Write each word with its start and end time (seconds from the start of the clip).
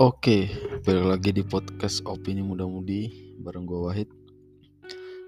Oke, 0.00 0.48
balik 0.88 1.04
lagi 1.12 1.30
di 1.36 1.44
podcast 1.44 2.00
Opini 2.08 2.40
Muda 2.40 2.64
Mudi 2.64 3.36
bareng 3.36 3.68
gue 3.68 3.80
Wahid. 3.84 4.08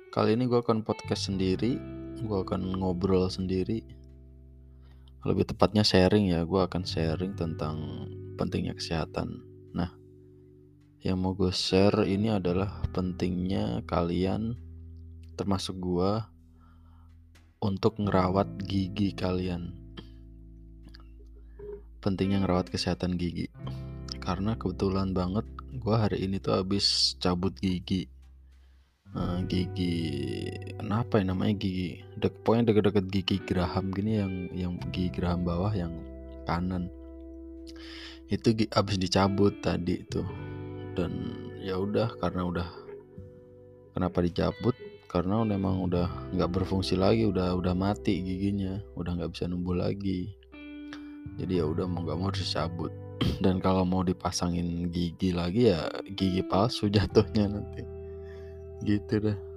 Kali 0.08 0.32
ini 0.32 0.48
gue 0.48 0.64
akan 0.64 0.80
podcast 0.80 1.28
sendiri, 1.28 1.76
gue 2.16 2.38
akan 2.40 2.80
ngobrol 2.80 3.28
sendiri. 3.28 3.84
Lebih 5.28 5.52
tepatnya 5.52 5.84
sharing 5.84 6.32
ya, 6.32 6.48
gue 6.48 6.56
akan 6.56 6.88
sharing 6.88 7.36
tentang 7.36 8.08
pentingnya 8.40 8.72
kesehatan. 8.72 9.44
Nah, 9.76 9.92
yang 11.04 11.20
mau 11.20 11.36
gue 11.36 11.52
share 11.52 12.08
ini 12.08 12.32
adalah 12.32 12.80
pentingnya 12.96 13.84
kalian, 13.84 14.56
termasuk 15.36 15.76
gue, 15.84 16.16
untuk 17.60 18.00
ngerawat 18.00 18.56
gigi 18.64 19.12
kalian. 19.12 19.76
Pentingnya 22.00 22.40
ngerawat 22.40 22.72
kesehatan 22.72 23.20
gigi 23.20 23.51
karena 24.22 24.54
kebetulan 24.54 25.10
banget 25.10 25.42
gue 25.74 25.96
hari 25.98 26.22
ini 26.22 26.38
tuh 26.38 26.62
habis 26.62 27.18
cabut 27.18 27.50
gigi. 27.58 28.06
Uh, 29.12 29.44
gigi 29.44 30.48
kenapa 30.78 31.20
ya 31.20 31.26
namanya 31.28 31.58
gigi? 31.58 32.00
Dek 32.16 32.46
pokoknya 32.46 32.72
deket-deket 32.72 33.06
gigi 33.12 33.36
geraham 33.44 33.92
gini 33.92 34.22
yang 34.22 34.32
yang 34.54 34.72
gigi 34.94 35.10
geraham 35.10 35.42
bawah 35.42 35.74
yang 35.74 35.90
kanan. 36.46 36.86
Itu 38.30 38.54
habis 38.72 38.96
dicabut 38.96 39.58
tadi 39.58 40.06
tuh. 40.06 40.24
Dan 40.94 41.12
ya 41.58 41.82
udah 41.82 42.14
karena 42.22 42.46
udah 42.46 42.68
kenapa 43.92 44.22
dicabut? 44.22 44.78
Karena 45.10 45.44
memang 45.44 45.84
udah 45.84 46.32
nggak 46.32 46.62
berfungsi 46.62 46.96
lagi 46.96 47.28
udah 47.28 47.58
udah 47.58 47.74
mati 47.76 48.22
giginya. 48.22 48.80
Udah 48.96 49.18
nggak 49.18 49.34
bisa 49.34 49.50
numbuh 49.50 49.76
lagi. 49.76 50.30
Jadi 51.36 51.58
ya 51.58 51.68
udah 51.68 51.84
mau 51.84 52.00
nggak 52.06 52.16
mau 52.16 52.32
harus 52.32 52.48
dicabut 52.48 53.01
dan 53.44 53.62
kalau 53.62 53.86
mau 53.86 54.02
dipasangin 54.02 54.90
gigi 54.90 55.34
lagi 55.34 55.70
ya 55.74 55.88
gigi 56.14 56.42
palsu 56.46 56.90
jatuhnya 56.94 57.48
nanti. 57.48 57.82
Gitu 58.82 59.22
deh 59.22 59.52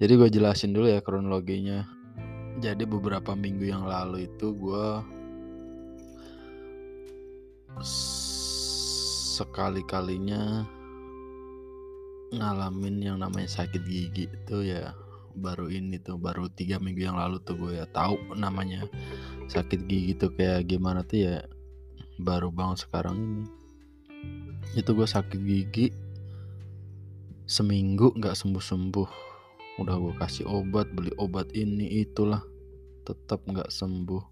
jadi 0.00 0.16
gue 0.16 0.32
jelasin 0.32 0.72
dulu 0.72 0.88
ya 0.88 1.04
kronologinya. 1.04 1.84
Jadi 2.56 2.88
beberapa 2.88 3.36
minggu 3.36 3.68
yang 3.68 3.84
lalu 3.84 4.24
itu 4.24 4.56
gue 4.56 5.04
sekali-kalinya 9.36 10.64
ngalamin 12.32 12.96
yang 13.12 13.20
namanya 13.20 13.60
sakit 13.60 13.84
gigi 13.84 14.24
itu 14.32 14.56
ya. 14.64 14.96
Baru 15.36 15.68
ini 15.68 16.00
tuh 16.00 16.16
baru 16.16 16.48
tiga 16.48 16.80
minggu 16.80 17.04
yang 17.04 17.20
lalu 17.20 17.36
tuh 17.44 17.60
gue 17.60 17.76
ya 17.76 17.84
tahu 17.92 18.16
namanya 18.40 18.88
sakit 19.52 19.84
gigi 19.84 20.16
tuh 20.16 20.32
kayak 20.32 20.64
gimana 20.64 21.04
tuh 21.04 21.28
ya 21.28 21.44
baru 22.20 22.52
banget 22.52 22.84
sekarang 22.84 23.16
ini. 23.16 23.44
Itu 24.76 24.94
gue 24.94 25.08
sakit 25.08 25.40
gigi. 25.40 25.88
Seminggu 27.48 28.14
nggak 28.14 28.38
sembuh 28.38 28.62
sembuh 28.62 29.10
udah 29.80 29.96
gue 29.96 30.14
kasih 30.20 30.44
obat 30.44 30.92
beli 30.92 31.10
obat 31.16 31.50
ini 31.56 32.04
itulah. 32.04 32.44
Tetap 33.02 33.42
nggak 33.48 33.72
sembuh. 33.72 34.22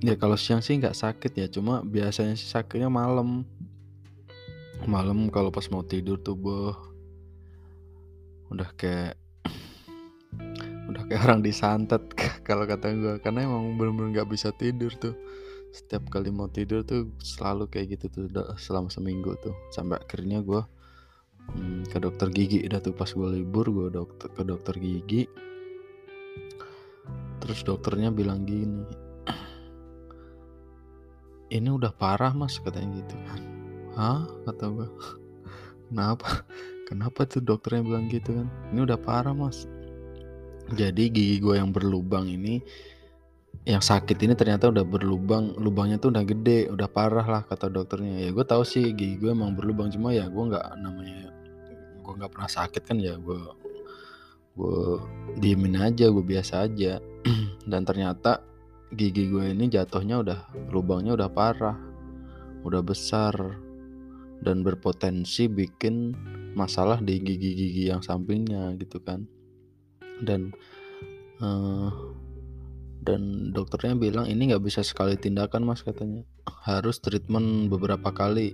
Ya 0.00 0.16
kalau 0.16 0.34
siang 0.34 0.64
sih 0.64 0.80
nggak 0.80 0.96
sakit 0.96 1.32
ya 1.36 1.46
cuma 1.48 1.86
biasanya 1.86 2.34
sih 2.34 2.50
sakitnya 2.50 2.90
malam. 2.90 3.46
Malam 4.84 5.28
kalau 5.28 5.48
pas 5.54 5.68
mau 5.72 5.86
tidur 5.86 6.20
tuh 6.20 6.36
boh. 6.36 6.76
Udah 8.50 8.68
kayak 8.74 9.14
udah 10.90 11.02
kayak 11.06 11.22
orang 11.22 11.40
disantet 11.40 12.02
kalau 12.48 12.66
kata 12.66 12.92
gue 12.92 13.14
karena 13.22 13.46
emang 13.46 13.78
bener-bener 13.78 14.20
nggak 14.20 14.28
bisa 14.28 14.50
tidur 14.50 14.90
tuh 14.98 15.14
setiap 15.70 16.10
kali 16.10 16.34
mau 16.34 16.50
tidur 16.50 16.82
tuh 16.82 17.14
selalu 17.22 17.70
kayak 17.70 17.98
gitu 17.98 18.06
tuh 18.10 18.26
selama 18.58 18.90
seminggu 18.90 19.38
tuh. 19.38 19.54
Sampai 19.70 20.02
akhirnya 20.02 20.42
gue 20.42 20.62
hmm, 21.54 21.90
ke 21.90 21.98
dokter 22.02 22.28
gigi 22.34 22.66
udah 22.66 22.82
tuh. 22.82 22.94
Pas 22.94 23.10
gue 23.10 23.28
libur 23.30 23.70
gue 23.70 23.88
dokter 23.94 24.28
ke 24.34 24.42
dokter 24.42 24.74
gigi. 24.78 25.30
Terus 27.40 27.64
dokternya 27.64 28.12
bilang 28.12 28.44
gini 28.44 28.84
ini 31.56 31.68
udah 31.72 31.94
parah 31.94 32.34
mas 32.34 32.58
katanya 32.58 33.00
gitu 33.00 33.14
kan. 33.30 33.40
Hah? 33.94 34.22
kata 34.46 34.64
gue 34.74 34.88
kenapa? 35.88 36.42
Kenapa 36.90 37.22
tuh 37.30 37.46
dokternya 37.46 37.86
bilang 37.86 38.10
gitu 38.10 38.34
kan? 38.34 38.50
Ini 38.74 38.82
udah 38.82 38.98
parah 38.98 39.30
mas. 39.30 39.70
Jadi 40.74 41.10
gigi 41.10 41.38
gue 41.38 41.54
yang 41.54 41.70
berlubang 41.70 42.26
ini 42.26 42.58
yang 43.68 43.84
sakit 43.84 44.16
ini 44.24 44.32
ternyata 44.32 44.72
udah 44.72 44.84
berlubang 44.88 45.52
lubangnya 45.60 46.00
tuh 46.00 46.08
udah 46.08 46.24
gede 46.24 46.72
udah 46.72 46.88
parah 46.88 47.26
lah 47.28 47.42
kata 47.44 47.68
dokternya. 47.68 48.24
Ya 48.24 48.30
gue 48.32 48.44
tahu 48.44 48.64
sih 48.64 48.92
gigi 48.96 49.20
gue 49.20 49.30
emang 49.32 49.52
berlubang 49.52 49.92
cuma 49.92 50.16
ya 50.16 50.26
gue 50.26 50.44
nggak 50.48 50.66
namanya 50.80 51.28
gue 52.00 52.12
nggak 52.16 52.32
pernah 52.32 52.50
sakit 52.50 52.82
kan 52.88 52.96
ya 52.96 53.20
gue 53.20 53.40
gue 54.56 54.80
diemin 55.38 55.76
aja 55.76 56.08
gue 56.08 56.24
biasa 56.24 56.64
aja. 56.64 56.98
Dan 57.70 57.84
ternyata 57.84 58.40
gigi 58.96 59.28
gue 59.28 59.52
ini 59.52 59.68
jatuhnya 59.68 60.24
udah 60.24 60.40
lubangnya 60.72 61.14
udah 61.14 61.30
parah 61.30 61.90
udah 62.64 62.82
besar 62.84 63.32
dan 64.40 64.64
berpotensi 64.64 65.48
bikin 65.48 66.16
masalah 66.56 66.98
di 67.00 67.20
gigi-gigi 67.20 67.92
yang 67.92 68.00
sampingnya 68.00 68.74
gitu 68.80 68.98
kan. 69.04 69.28
Dan 70.20 70.52
uh, 71.40 71.92
dan 73.00 73.52
dokternya 73.56 73.96
bilang 73.96 74.26
ini 74.28 74.52
nggak 74.52 74.64
bisa 74.64 74.84
sekali 74.84 75.16
tindakan 75.16 75.64
mas 75.64 75.80
katanya. 75.80 76.20
Harus 76.68 77.00
treatment 77.00 77.72
beberapa 77.72 78.12
kali. 78.12 78.52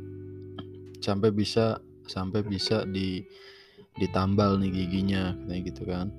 Sampai 1.02 1.34
bisa 1.34 1.82
sampai 2.06 2.46
bisa 2.46 2.86
di 2.86 3.26
ditambal 3.98 4.62
nih 4.62 4.70
giginya 4.70 5.34
kayak 5.50 5.62
gitu 5.74 5.82
kan. 5.90 6.14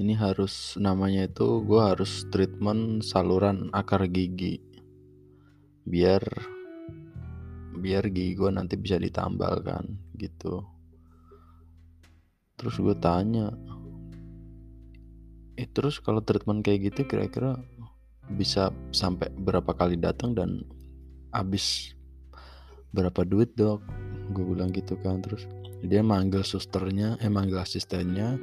Ini 0.00 0.16
harus 0.16 0.80
namanya 0.80 1.28
itu 1.28 1.60
gue 1.62 1.80
harus 1.80 2.26
treatment 2.32 3.06
saluran 3.06 3.70
akar 3.70 4.08
gigi. 4.10 4.58
Biar 5.86 6.24
biar 7.80 8.04
gigi 8.10 8.34
gue 8.34 8.50
nanti 8.50 8.74
bisa 8.74 8.98
ditambal 8.98 9.62
kan 9.62 9.86
gitu. 10.18 10.64
Terus 12.58 12.76
gue 12.76 12.96
tanya 12.98 13.54
eh, 15.60 15.68
terus 15.68 16.00
kalau 16.00 16.24
treatment 16.24 16.64
kayak 16.64 16.90
gitu 16.92 17.04
kira-kira 17.04 17.60
bisa 18.32 18.72
sampai 18.94 19.28
berapa 19.36 19.76
kali 19.76 20.00
datang 20.00 20.32
dan 20.32 20.64
habis 21.36 21.92
berapa 22.96 23.22
duit 23.28 23.52
dok? 23.54 23.84
Gue 24.32 24.56
bilang 24.56 24.72
gitu 24.72 24.96
kan 25.04 25.20
terus 25.20 25.44
dia 25.84 26.00
manggil 26.04 26.44
susternya 26.44 27.20
eh 27.20 27.32
manggil 27.32 27.60
asistennya 27.60 28.40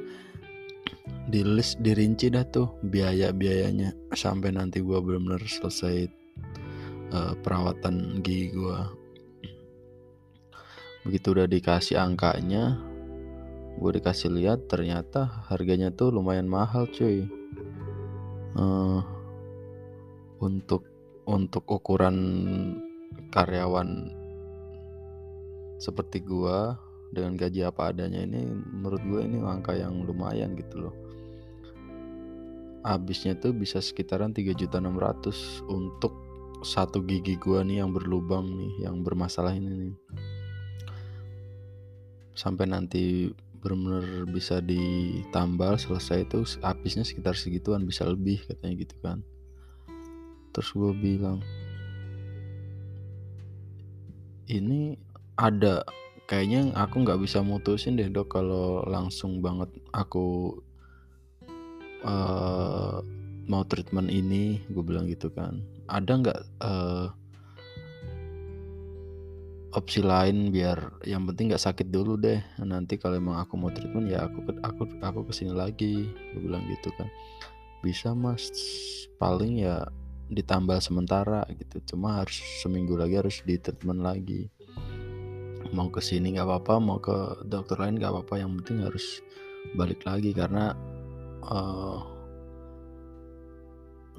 di 1.28 1.44
list 1.44 1.78
dirinci 1.84 2.32
dah 2.32 2.44
tuh 2.48 2.80
biaya 2.80 3.30
biayanya 3.30 3.92
sampai 4.16 4.50
nanti 4.56 4.80
gue 4.80 4.96
benar-benar 4.96 5.44
selesai 5.44 6.08
uh, 7.12 7.34
perawatan 7.44 8.24
gigi 8.24 8.56
gue 8.56 8.78
begitu 11.04 11.36
udah 11.36 11.46
dikasih 11.48 12.00
angkanya 12.00 12.80
gue 13.78 13.90
dikasih 14.02 14.34
lihat 14.34 14.66
ternyata 14.66 15.46
harganya 15.46 15.94
tuh 15.94 16.10
lumayan 16.10 16.50
mahal 16.50 16.90
cuy. 16.90 17.24
Uh, 18.58 19.00
untuk 20.42 20.82
untuk 21.28 21.62
ukuran 21.70 22.16
karyawan 23.30 24.10
seperti 25.78 26.26
gue 26.26 26.58
dengan 27.14 27.38
gaji 27.38 27.64
apa 27.64 27.94
adanya 27.94 28.26
ini 28.26 28.44
menurut 28.50 29.00
gue 29.00 29.20
ini 29.24 29.38
angka 29.40 29.78
yang 29.78 30.02
lumayan 30.04 30.58
gitu 30.58 30.88
loh. 30.88 30.94
Habisnya 32.82 33.38
tuh 33.38 33.54
bisa 33.54 33.78
sekitaran 33.78 34.34
3 34.34 34.54
juta 34.54 34.82
600 34.82 35.66
untuk 35.70 36.12
satu 36.66 37.06
gigi 37.06 37.38
gue 37.38 37.62
nih 37.62 37.84
yang 37.84 37.94
berlubang 37.94 38.48
nih 38.58 38.90
yang 38.90 39.06
bermasalah 39.06 39.54
ini 39.54 39.88
nih. 39.88 39.94
Sampai 42.34 42.70
nanti 42.70 43.30
benar-benar 43.58 44.26
bisa 44.30 44.62
ditambal 44.62 45.74
selesai 45.78 46.26
itu 46.26 46.46
habisnya 46.62 47.02
sekitar 47.02 47.34
segituan 47.34 47.82
bisa 47.82 48.06
lebih 48.06 48.38
katanya 48.46 48.74
gitu 48.78 48.96
kan. 49.02 49.18
Terus 50.54 50.70
gue 50.74 50.92
bilang 50.94 51.42
ini 54.48 54.96
ada 55.36 55.84
kayaknya 56.30 56.72
aku 56.78 57.04
nggak 57.04 57.20
bisa 57.20 57.42
mutusin 57.42 57.98
deh 57.98 58.08
dok 58.08 58.32
kalau 58.32 58.82
langsung 58.86 59.42
banget 59.44 59.68
aku 59.90 60.56
uh, 62.06 63.02
mau 63.48 63.64
treatment 63.64 64.12
ini 64.12 64.62
gue 64.70 64.84
bilang 64.86 65.10
gitu 65.10 65.32
kan. 65.34 65.58
Ada 65.90 66.12
nggak 66.20 66.40
uh, 66.62 67.17
opsi 69.76 70.00
lain 70.00 70.48
biar 70.48 71.04
yang 71.04 71.28
penting 71.28 71.52
nggak 71.52 71.60
sakit 71.60 71.88
dulu 71.92 72.16
deh. 72.16 72.40
Nanti 72.64 72.96
kalau 72.96 73.20
emang 73.20 73.36
aku 73.36 73.60
mau 73.60 73.68
treatment 73.68 74.08
ya 74.08 74.24
aku 74.24 74.44
aku 74.64 74.82
aku 75.00 75.20
ke 75.28 75.32
sini 75.36 75.52
lagi. 75.52 76.08
Gue 76.34 76.40
bilang 76.48 76.64
gitu 76.68 76.88
kan. 76.96 77.08
Bisa 77.84 78.16
mas. 78.16 78.48
Paling 79.20 79.60
ya 79.60 79.84
ditambal 80.32 80.80
sementara 80.80 81.44
gitu. 81.52 81.94
Cuma 81.94 82.24
harus 82.24 82.40
seminggu 82.64 82.96
lagi 82.96 83.20
harus 83.20 83.44
di 83.44 83.60
treatment 83.60 84.00
lagi. 84.00 84.48
Mau 85.76 85.92
ke 85.92 86.00
sini 86.00 86.32
nggak 86.32 86.48
apa-apa 86.48 86.74
mau 86.80 86.96
ke 86.96 87.44
dokter 87.44 87.76
lain 87.76 88.00
nggak 88.00 88.12
apa-apa. 88.12 88.34
Yang 88.40 88.50
penting 88.62 88.78
harus 88.88 89.06
balik 89.76 90.00
lagi 90.08 90.32
karena 90.32 90.72
uh, 91.44 92.17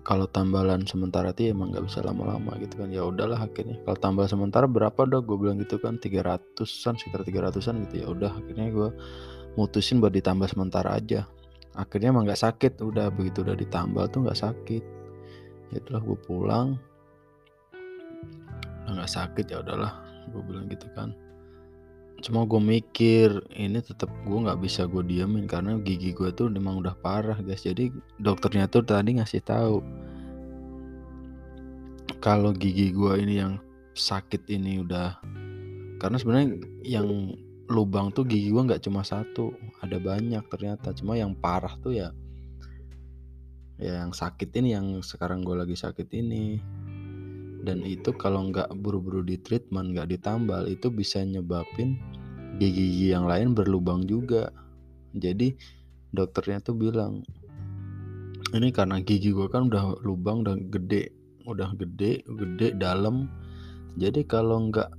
kalau 0.09 0.25
tambalan 0.25 0.89
sementara 0.89 1.29
itu 1.29 1.53
emang 1.53 1.69
nggak 1.69 1.85
bisa 1.85 2.01
lama-lama 2.01 2.57
gitu 2.57 2.81
kan. 2.81 2.89
Ya 2.89 3.05
udahlah 3.05 3.45
akhirnya. 3.45 3.77
Kalau 3.85 3.97
tambal 4.01 4.25
sementara 4.25 4.65
berapa 4.65 4.97
dok? 5.05 5.29
Gue 5.29 5.37
bilang 5.37 5.61
gitu 5.61 5.77
kan 5.77 6.01
300an 6.01 6.97
sekitar 6.97 7.21
300an 7.21 7.85
gitu. 7.85 8.01
Ya 8.01 8.07
udah 8.09 8.33
akhirnya 8.33 8.73
gue 8.73 8.89
mutusin 9.53 10.01
buat 10.01 10.09
ditambah 10.09 10.49
sementara 10.49 10.97
aja. 10.97 11.29
Akhirnya 11.77 12.09
emang 12.09 12.25
nggak 12.25 12.41
sakit. 12.41 12.81
Udah 12.81 13.13
begitu 13.13 13.45
udah 13.45 13.53
ditambal 13.53 14.09
tuh 14.09 14.25
nggak 14.25 14.41
sakit. 14.49 14.83
Ya 15.69 15.77
itulah 15.77 16.01
gue 16.01 16.17
pulang. 16.25 16.67
Nggak 18.89 19.13
sakit 19.13 19.45
ya 19.45 19.61
udahlah. 19.61 19.93
Gue 20.33 20.41
bilang 20.41 20.65
gitu 20.73 20.89
kan 20.97 21.13
cuma 22.19 22.43
gue 22.43 22.59
mikir 22.59 23.31
ini 23.55 23.79
tetap 23.79 24.11
gue 24.27 24.37
nggak 24.43 24.59
bisa 24.59 24.83
gue 24.83 25.03
diamin 25.07 25.47
karena 25.47 25.79
gigi 25.79 26.11
gue 26.11 26.29
tuh 26.35 26.51
memang 26.51 26.83
udah 26.83 26.95
parah 26.99 27.39
guys. 27.39 27.63
Jadi 27.63 27.91
dokternya 28.19 28.67
tuh 28.67 28.83
tadi 28.83 29.15
ngasih 29.19 29.41
tahu 29.43 29.79
kalau 32.19 32.51
gigi 32.51 32.91
gue 32.91 33.13
ini 33.23 33.39
yang 33.39 33.55
sakit 33.95 34.47
ini 34.51 34.83
udah 34.83 35.15
karena 35.99 36.17
sebenarnya 36.19 36.49
yang 36.83 37.35
lubang 37.71 38.11
tuh 38.11 38.27
gigi 38.27 38.51
gue 38.51 38.63
nggak 38.67 38.83
cuma 38.83 39.07
satu 39.07 39.55
ada 39.79 39.95
banyak 40.01 40.43
ternyata. 40.51 40.91
Cuma 40.91 41.15
yang 41.15 41.31
parah 41.37 41.75
tuh 41.79 41.95
ya 41.95 42.11
ya 43.79 44.03
yang 44.03 44.11
sakit 44.11 44.51
ini 44.59 44.75
yang 44.75 44.87
sekarang 44.99 45.45
gue 45.47 45.55
lagi 45.55 45.79
sakit 45.79 46.11
ini. 46.11 46.59
Dan 47.59 47.83
itu 47.83 48.15
kalau 48.15 48.47
nggak 48.47 48.71
buru-buru 48.79 49.19
di 49.19 49.35
treatment 49.35 49.91
nggak 49.91 50.15
ditambal 50.15 50.63
itu 50.71 50.87
bisa 50.87 51.19
nyebabin 51.27 51.99
gigi-gigi 52.59 53.15
yang 53.15 53.25
lain 53.25 53.55
berlubang 53.55 54.03
juga. 54.03 54.51
Jadi 55.15 55.55
dokternya 56.11 56.59
tuh 56.61 56.75
bilang 56.77 57.25
ini 58.49 58.73
karena 58.73 58.97
gigi 59.01 59.29
gue 59.29 59.45
kan 59.45 59.69
udah 59.69 60.01
lubang 60.01 60.41
udah 60.41 60.57
gede 60.69 61.13
udah 61.47 61.73
gede 61.79 62.21
gede 62.27 62.67
dalam. 62.77 63.31
Jadi 63.97 64.27
kalau 64.27 64.69
nggak 64.69 64.89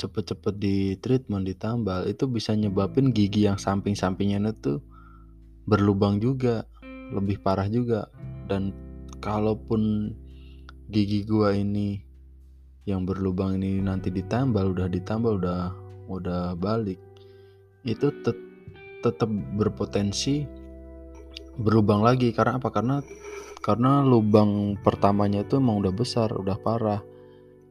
cepet-cepet 0.00 0.54
di 0.56 0.76
treatment 1.00 1.44
ditambal 1.44 2.08
itu 2.08 2.24
bisa 2.24 2.56
nyebabin 2.56 3.12
gigi 3.12 3.44
yang 3.44 3.60
samping-sampingnya 3.60 4.40
itu 4.52 4.80
berlubang 5.68 6.18
juga 6.18 6.64
lebih 7.12 7.40
parah 7.44 7.68
juga. 7.68 8.08
Dan 8.48 8.72
kalaupun 9.20 10.12
gigi 10.90 11.22
gua 11.28 11.54
ini 11.54 12.00
yang 12.88 13.04
berlubang 13.04 13.60
ini 13.60 13.84
nanti 13.84 14.08
ditambal 14.08 14.72
udah 14.72 14.88
ditambal 14.88 15.36
udah 15.38 15.89
udah 16.10 16.58
balik 16.58 16.98
itu 17.86 18.12
tet 18.20 18.36
tetap 19.00 19.30
berpotensi 19.30 20.44
berlubang 21.56 22.04
lagi. 22.04 22.32
Karena 22.32 22.60
apa? 22.60 22.68
Karena 22.72 23.00
karena 23.60 24.00
lubang 24.04 24.76
pertamanya 24.80 25.44
itu 25.44 25.60
emang 25.60 25.80
udah 25.80 25.92
besar 25.92 26.32
udah 26.32 26.56
parah. 26.60 27.00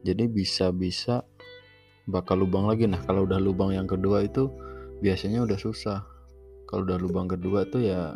Jadi 0.02 0.26
bisa-bisa 0.30 1.26
bakal 2.06 2.42
lubang 2.42 2.66
lagi. 2.66 2.86
Nah 2.90 3.02
kalau 3.06 3.26
udah 3.26 3.38
lubang 3.38 3.74
yang 3.74 3.86
kedua 3.86 4.26
itu 4.26 4.50
biasanya 5.02 5.42
udah 5.46 5.58
susah. 5.58 6.02
Kalau 6.66 6.86
udah 6.86 6.98
lubang 6.98 7.26
kedua 7.26 7.66
tuh 7.66 7.82
ya 7.82 8.14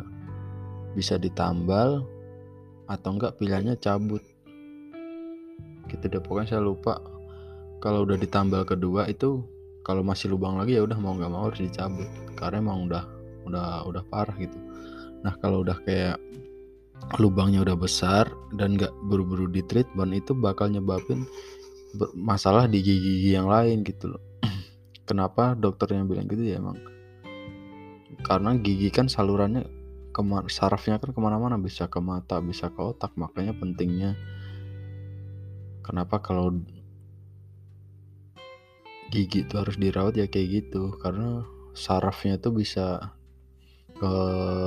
bisa 0.95 1.19
ditambal 1.19 2.07
atau 2.87 3.09
enggak 3.11 3.35
pilihannya 3.35 3.75
cabut. 3.79 4.23
Gitu 5.91 6.03
deh 6.07 6.21
pokoknya 6.23 6.57
saya 6.57 6.63
lupa. 6.63 6.99
Kalau 7.83 8.07
udah 8.07 8.17
ditambal 8.17 8.63
kedua 8.65 9.05
itu 9.11 9.43
kalau 9.85 10.01
masih 10.01 10.33
lubang 10.33 10.57
lagi 10.57 10.75
ya 10.75 10.81
udah 10.81 10.97
mau 10.97 11.13
nggak 11.13 11.29
mau 11.29 11.45
harus 11.45 11.61
dicabut. 11.61 12.09
Karena 12.33 12.65
emang 12.65 12.89
udah 12.89 13.03
udah 13.45 13.85
udah 13.85 14.03
parah 14.09 14.33
gitu. 14.41 14.57
Nah 15.21 15.37
kalau 15.37 15.61
udah 15.61 15.77
kayak 15.85 16.17
lubangnya 17.21 17.61
udah 17.61 17.77
besar 17.77 18.25
dan 18.57 18.73
nggak 18.81 18.89
buru-buru 19.05 19.45
di 19.45 19.61
treatment 19.61 20.17
itu 20.17 20.33
bakal 20.33 20.73
nyebabin 20.73 21.29
masalah 22.17 22.65
di 22.65 22.81
gigi-gigi 22.81 23.37
yang 23.37 23.45
lain 23.45 23.85
gitu 23.85 24.17
loh. 24.17 24.23
Kenapa 25.07 25.53
dokternya 25.53 26.01
bilang 26.01 26.25
gitu 26.25 26.41
ya 26.41 26.57
emang? 26.57 26.81
Karena 28.25 28.57
gigi 28.57 28.89
kan 28.89 29.05
salurannya 29.05 29.69
sarafnya 30.47 30.95
kan 30.97 31.11
ke 31.11 31.19
mana-mana 31.19 31.59
bisa 31.59 31.91
ke 31.91 31.99
mata 31.99 32.39
bisa 32.39 32.71
ke 32.71 32.79
otak 32.79 33.11
makanya 33.19 33.51
pentingnya 33.51 34.15
kenapa 35.83 36.23
kalau 36.23 36.55
gigi 39.13 39.45
itu 39.45 39.55
harus 39.57 39.75
dirawat 39.77 40.17
ya 40.17 40.25
kayak 40.29 40.65
gitu. 40.65 40.95
Karena 41.01 41.43
sarafnya 41.75 42.39
tuh 42.39 42.55
bisa 42.55 43.13
ke 43.95 44.13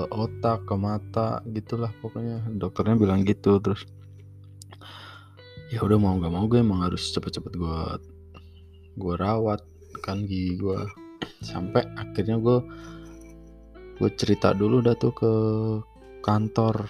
otak 0.08 0.64
ke 0.64 0.74
mata 0.76 1.40
gitulah 1.48 1.92
pokoknya. 2.02 2.44
Dokternya 2.56 2.96
bilang 2.96 3.22
gitu 3.24 3.60
terus 3.62 3.84
ya 5.68 5.84
udah 5.84 6.00
mau 6.00 6.16
gak 6.16 6.32
mau 6.32 6.48
gue 6.48 6.64
emang 6.64 6.80
harus 6.80 7.12
cepet-cepet 7.12 7.52
gue 7.60 7.80
gue 8.96 9.14
rawat 9.20 9.60
kan 10.00 10.24
gigi 10.24 10.56
gue 10.56 10.80
sampai 11.44 11.84
akhirnya 11.92 12.40
gue 12.40 12.58
gue 14.00 14.10
cerita 14.16 14.56
dulu 14.56 14.80
dah 14.80 14.96
tuh 14.96 15.12
ke 15.12 15.32
kantor 16.24 16.88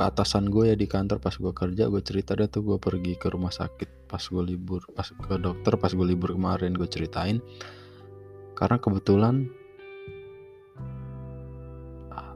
ke 0.00 0.08
atasan 0.08 0.48
gue 0.48 0.72
ya 0.72 0.76
di 0.80 0.88
kantor. 0.88 1.20
Pas 1.20 1.36
gue 1.36 1.52
kerja 1.52 1.92
gue 1.92 2.00
cerita 2.00 2.32
dah 2.32 2.48
tuh 2.48 2.64
gue 2.64 2.78
pergi 2.80 3.20
ke 3.20 3.28
rumah 3.28 3.52
sakit 3.52 4.08
pas 4.08 4.24
gue 4.24 4.40
libur 4.40 4.80
pas 4.96 5.04
ke 5.04 5.36
dokter 5.36 5.76
pas 5.76 5.92
gue 5.92 6.06
libur 6.08 6.32
kemarin 6.32 6.72
gue 6.72 6.88
ceritain. 6.88 7.36
Karena 8.56 8.80
kebetulan 8.80 9.44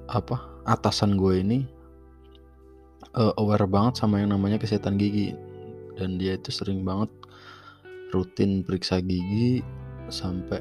apa 0.04 0.36
atasan 0.68 1.16
gue 1.16 1.40
ini 1.40 1.64
uh, 3.16 3.32
aware 3.40 3.64
banget 3.64 4.04
sama 4.04 4.20
yang 4.20 4.36
namanya 4.36 4.60
kesehatan 4.60 5.00
gigi. 5.00 5.32
Dan 5.96 6.20
dia 6.20 6.36
itu 6.36 6.52
sering 6.52 6.84
banget 6.84 7.08
rutin 8.12 8.60
periksa 8.60 9.00
gigi 9.00 9.64
sampai 10.12 10.60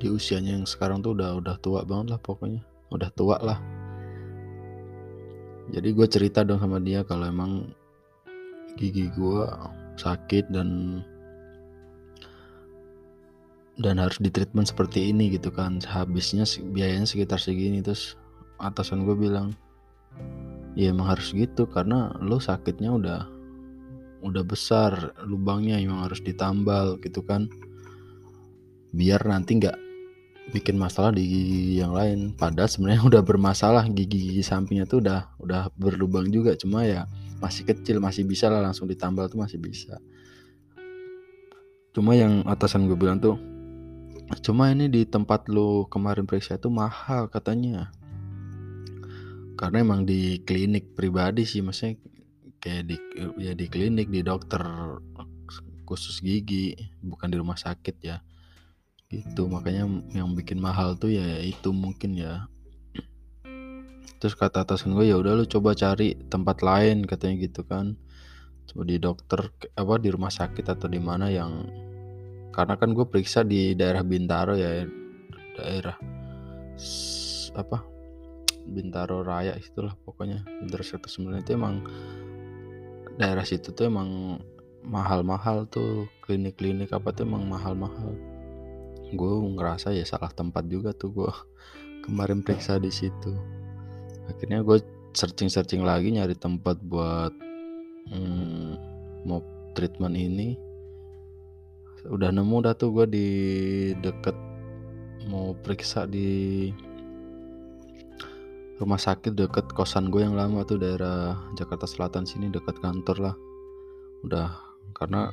di 0.00 0.08
usianya 0.08 0.56
yang 0.56 0.64
sekarang 0.64 1.04
tuh 1.04 1.12
udah 1.12 1.36
udah 1.36 1.60
tua 1.60 1.84
banget 1.84 2.16
lah 2.16 2.20
pokoknya. 2.24 2.64
Udah 2.88 3.12
tua 3.12 3.36
lah 3.44 3.81
jadi 5.70 5.88
gue 5.94 6.06
cerita 6.10 6.42
dong 6.42 6.58
sama 6.58 6.82
dia 6.82 7.06
kalau 7.06 7.30
emang 7.30 7.70
gigi 8.74 9.12
gue 9.14 9.46
sakit 10.00 10.50
dan 10.50 11.00
dan 13.78 13.96
harus 13.96 14.18
ditreatment 14.20 14.68
seperti 14.68 15.14
ini 15.14 15.32
gitu 15.32 15.54
kan. 15.54 15.78
Habisnya 15.82 16.44
biayanya 16.74 17.06
sekitar 17.06 17.38
segini. 17.38 17.80
Terus 17.80 18.18
atasan 18.58 19.06
gue 19.06 19.14
bilang 19.14 19.54
ya 20.74 20.92
emang 20.92 21.12
harus 21.12 21.32
gitu 21.36 21.68
karena 21.68 22.12
lo 22.20 22.40
sakitnya 22.40 22.92
udah 22.92 23.20
udah 24.22 24.44
besar 24.46 25.12
lubangnya 25.26 25.76
emang 25.80 26.04
harus 26.04 26.20
ditambal 26.20 26.98
gitu 27.00 27.22
kan. 27.22 27.46
Biar 28.92 29.24
nanti 29.24 29.56
nggak 29.56 29.78
bikin 30.50 30.74
masalah 30.74 31.14
di 31.14 31.22
gigi 31.22 31.78
yang 31.78 31.94
lain. 31.94 32.34
Padahal 32.34 32.66
sebenarnya 32.66 33.02
udah 33.10 33.22
bermasalah 33.22 33.86
gigi-gigi 33.86 34.42
sampingnya 34.42 34.90
tuh 34.90 35.04
udah 35.04 35.30
udah 35.38 35.70
berlubang 35.78 36.26
juga. 36.32 36.58
Cuma 36.58 36.82
ya 36.82 37.06
masih 37.38 37.62
kecil 37.62 38.02
masih 38.02 38.26
bisa 38.26 38.50
lah 38.50 38.58
langsung 38.58 38.90
ditambal 38.90 39.30
tuh 39.30 39.38
masih 39.38 39.62
bisa. 39.62 40.02
Cuma 41.92 42.16
yang 42.18 42.42
atasan 42.48 42.88
gue 42.88 42.98
bilang 42.98 43.22
tuh 43.22 43.38
cuma 44.40 44.72
ini 44.72 44.88
di 44.88 45.04
tempat 45.04 45.44
lo 45.52 45.84
kemarin 45.86 46.24
periksa 46.26 46.58
itu 46.58 46.72
mahal 46.72 47.30
katanya. 47.30 47.92
Karena 49.54 49.84
emang 49.84 50.02
di 50.02 50.42
klinik 50.42 50.96
pribadi 50.96 51.46
sih 51.46 51.62
maksudnya 51.62 52.00
kayak 52.58 52.82
di 52.88 52.96
ya 53.42 53.52
di 53.52 53.66
klinik 53.66 54.08
di 54.08 54.22
dokter 54.22 54.62
khusus 55.82 56.22
gigi 56.24 56.72
bukan 57.02 57.28
di 57.28 57.36
rumah 57.36 57.58
sakit 57.58 57.96
ya 58.00 58.22
itu 59.12 59.44
makanya 59.44 59.84
yang 60.16 60.32
bikin 60.32 60.56
mahal 60.56 60.96
tuh 60.96 61.12
ya 61.12 61.38
itu 61.44 61.68
mungkin 61.70 62.16
ya. 62.16 62.48
Terus 64.16 64.32
kata 64.32 64.64
atasan 64.64 64.96
gue 64.96 65.12
ya 65.12 65.20
udah 65.20 65.36
lu 65.36 65.44
coba 65.44 65.76
cari 65.76 66.16
tempat 66.32 66.64
lain 66.64 67.04
katanya 67.04 67.44
gitu 67.44 67.60
kan. 67.68 68.00
Coba 68.64 68.82
di 68.88 68.96
dokter 68.96 69.52
apa 69.76 69.94
di 70.00 70.08
rumah 70.08 70.32
sakit 70.32 70.64
atau 70.64 70.88
di 70.88 70.96
mana 70.96 71.28
yang 71.28 71.68
karena 72.56 72.80
kan 72.80 72.96
gue 72.96 73.04
periksa 73.04 73.44
di 73.44 73.76
daerah 73.76 74.00
Bintaro 74.00 74.56
ya 74.56 74.84
daerah 75.60 75.96
apa 77.52 77.84
Bintaro 78.64 79.20
Raya 79.20 79.56
itulah 79.60 79.92
pokoknya 80.04 80.44
Bintaro 80.60 80.84
Sektor 80.84 81.10
9 81.10 81.42
itu 81.42 81.52
emang 81.56 81.84
daerah 83.16 83.44
situ 83.44 83.72
tuh 83.76 83.88
emang 83.88 84.40
mahal-mahal 84.84 85.68
tuh 85.68 86.08
klinik-klinik 86.24 86.92
apa 86.92 87.12
tuh 87.12 87.28
emang 87.28 87.44
mahal-mahal 87.48 88.31
gue 89.12 89.32
ngerasa 89.56 89.92
ya 89.92 90.04
salah 90.08 90.32
tempat 90.32 90.64
juga 90.66 90.96
tuh 90.96 91.10
gue 91.12 91.32
kemarin 92.08 92.40
periksa 92.40 92.80
di 92.80 92.90
situ. 92.90 93.32
Akhirnya 94.26 94.64
gue 94.64 94.80
searching 95.12 95.52
searching 95.52 95.84
lagi 95.84 96.12
nyari 96.12 96.32
tempat 96.34 96.80
buat 96.80 97.32
hmm, 98.08 98.70
mau 99.28 99.44
treatment 99.76 100.16
ini. 100.16 100.56
Udah 102.08 102.34
nemu 102.34 102.66
dah 102.66 102.74
tuh 102.74 102.90
gue 102.90 103.06
di 103.06 103.28
deket 104.02 104.34
mau 105.30 105.54
periksa 105.54 106.02
di 106.10 106.66
rumah 108.82 108.98
sakit 108.98 109.38
deket 109.38 109.70
kosan 109.78 110.10
gue 110.10 110.26
yang 110.26 110.34
lama 110.34 110.66
tuh 110.66 110.82
daerah 110.82 111.38
Jakarta 111.54 111.86
Selatan 111.86 112.26
sini 112.26 112.50
deket 112.50 112.82
kantor 112.82 113.30
lah. 113.30 113.36
Udah 114.26 114.58
karena 114.98 115.30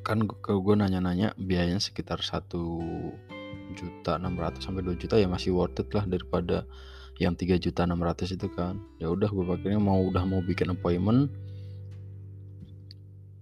kan 0.00 0.24
ke 0.26 0.52
gue 0.56 0.74
nanya-nanya 0.76 1.36
biayanya 1.36 1.80
sekitar 1.80 2.20
satu 2.24 2.80
juta 3.74 4.18
enam 4.18 4.34
ratus 4.34 4.66
sampai 4.66 4.82
2 4.82 4.98
juta 4.98 5.14
ya 5.20 5.30
masih 5.30 5.54
worth 5.54 5.78
it 5.78 5.88
lah 5.94 6.02
daripada 6.04 6.66
yang 7.20 7.36
3 7.36 7.60
juta 7.60 7.84
600 7.84 8.36
itu 8.36 8.48
kan. 8.50 8.80
Ya 8.96 9.12
udah 9.12 9.28
gue 9.28 9.44
pakainya 9.44 9.78
mau 9.78 10.00
udah 10.00 10.24
mau 10.24 10.40
bikin 10.40 10.72
appointment 10.72 11.30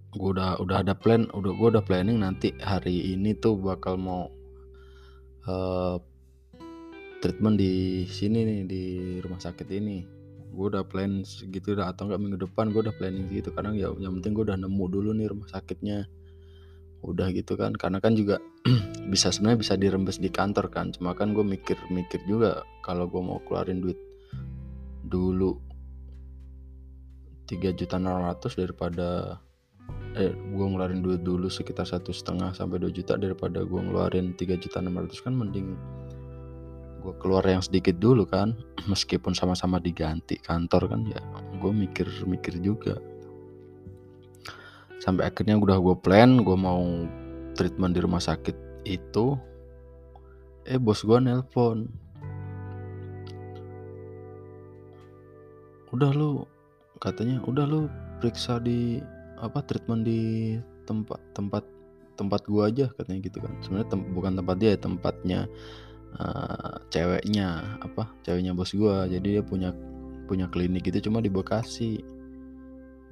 gue 0.09 0.29
udah 0.33 0.57
udah 0.57 0.81
ada 0.81 0.97
plan 0.97 1.29
udah 1.37 1.53
gue 1.53 1.67
udah 1.69 1.85
planning 1.85 2.17
nanti 2.17 2.49
hari 2.65 3.13
ini 3.13 3.37
tuh 3.37 3.53
bakal 3.61 3.93
mau 3.93 4.33
uh, 5.45 6.01
treatment 7.21 7.61
di 7.61 8.03
sini 8.09 8.41
nih 8.41 8.59
di 8.65 8.83
rumah 9.21 9.37
sakit 9.37 9.69
ini. 9.69 10.01
Gue 10.49 10.73
udah 10.73 10.81
plan 10.81 11.21
segitu 11.21 11.77
dah 11.77 11.93
atau 11.93 12.09
enggak 12.09 12.19
minggu 12.25 12.37
depan 12.41 12.73
gue 12.73 12.81
udah 12.89 12.95
planning 12.97 13.29
gitu 13.29 13.53
karena 13.53 13.69
ya 13.77 13.93
yang 14.01 14.17
penting 14.19 14.33
gue 14.33 14.43
udah 14.49 14.57
nemu 14.57 14.85
dulu 14.89 15.09
nih 15.13 15.29
rumah 15.29 15.45
sakitnya 15.45 16.09
udah 16.99 17.31
gitu 17.31 17.55
kan 17.55 17.71
karena 17.75 18.03
kan 18.03 18.15
juga 18.15 18.43
bisa 19.13 19.31
sebenarnya 19.31 19.59
bisa 19.59 19.73
dirembes 19.79 20.19
di 20.19 20.29
kantor 20.29 20.67
kan. 20.69 20.91
Cuma 20.91 21.15
kan 21.15 21.31
gue 21.31 21.43
mikir-mikir 21.43 22.23
juga 22.27 22.63
kalau 22.83 23.07
gue 23.07 23.21
mau 23.21 23.39
keluarin 23.47 23.79
duit 23.79 23.97
dulu 25.07 25.57
3 27.49 27.73
juta 27.73 27.97
600 27.97 28.61
daripada 28.61 29.39
eh 30.13 30.29
gue 30.29 30.65
ngeluarin 30.69 31.01
duit 31.01 31.25
dulu 31.25 31.49
sekitar 31.49 31.87
satu 31.87 32.13
setengah 32.13 32.53
sampai 32.53 32.77
2 32.77 32.93
juta 32.93 33.17
daripada 33.17 33.65
gue 33.65 33.79
ngeluarin 33.79 34.37
3 34.37 34.61
juta 34.61 34.77
600 34.83 35.25
kan 35.25 35.33
mending 35.33 35.67
gue 36.99 37.13
keluar 37.17 37.41
yang 37.47 37.63
sedikit 37.63 37.97
dulu 37.97 38.27
kan. 38.27 38.53
Meskipun 38.91 39.33
sama-sama 39.33 39.79
diganti 39.79 40.37
kantor 40.37 40.91
kan 40.91 41.01
ya 41.07 41.21
gue 41.57 41.71
mikir-mikir 41.71 42.61
juga 42.61 42.99
sampai 44.99 45.27
akhirnya 45.27 45.55
udah 45.55 45.79
gue 45.79 45.95
plan 45.99 46.43
gue 46.43 46.57
mau 46.59 47.07
treatment 47.55 47.95
di 47.95 48.03
rumah 48.03 48.19
sakit 48.19 48.55
itu 48.87 49.35
eh 50.67 50.77
bos 50.79 51.01
gue 51.01 51.17
nelpon. 51.17 51.89
Udah 55.89 56.13
lu 56.13 56.45
katanya 57.01 57.41
udah 57.41 57.65
lu 57.65 57.89
periksa 58.21 58.61
di 58.61 59.01
apa 59.39 59.63
treatment 59.65 60.05
di 60.05 60.53
tempat 60.85 61.17
tempat 61.33 61.63
tempat 62.19 62.43
gua 62.51 62.67
aja 62.67 62.91
katanya 62.99 63.19
gitu 63.23 63.39
kan. 63.39 63.55
Sebenarnya 63.63 63.89
tem 63.89 64.01
bukan 64.11 64.33
tempat 64.35 64.55
dia 64.59 64.75
tempatnya 64.75 65.39
uh, 66.19 66.75
ceweknya 66.91 67.79
apa 67.79 68.11
ceweknya 68.27 68.51
bos 68.51 68.75
gua. 68.75 69.07
Jadi 69.07 69.39
dia 69.39 69.43
punya 69.43 69.71
punya 70.27 70.45
klinik 70.51 70.85
itu 70.85 71.09
cuma 71.09 71.23
di 71.23 71.31
Bekasi 71.31 72.03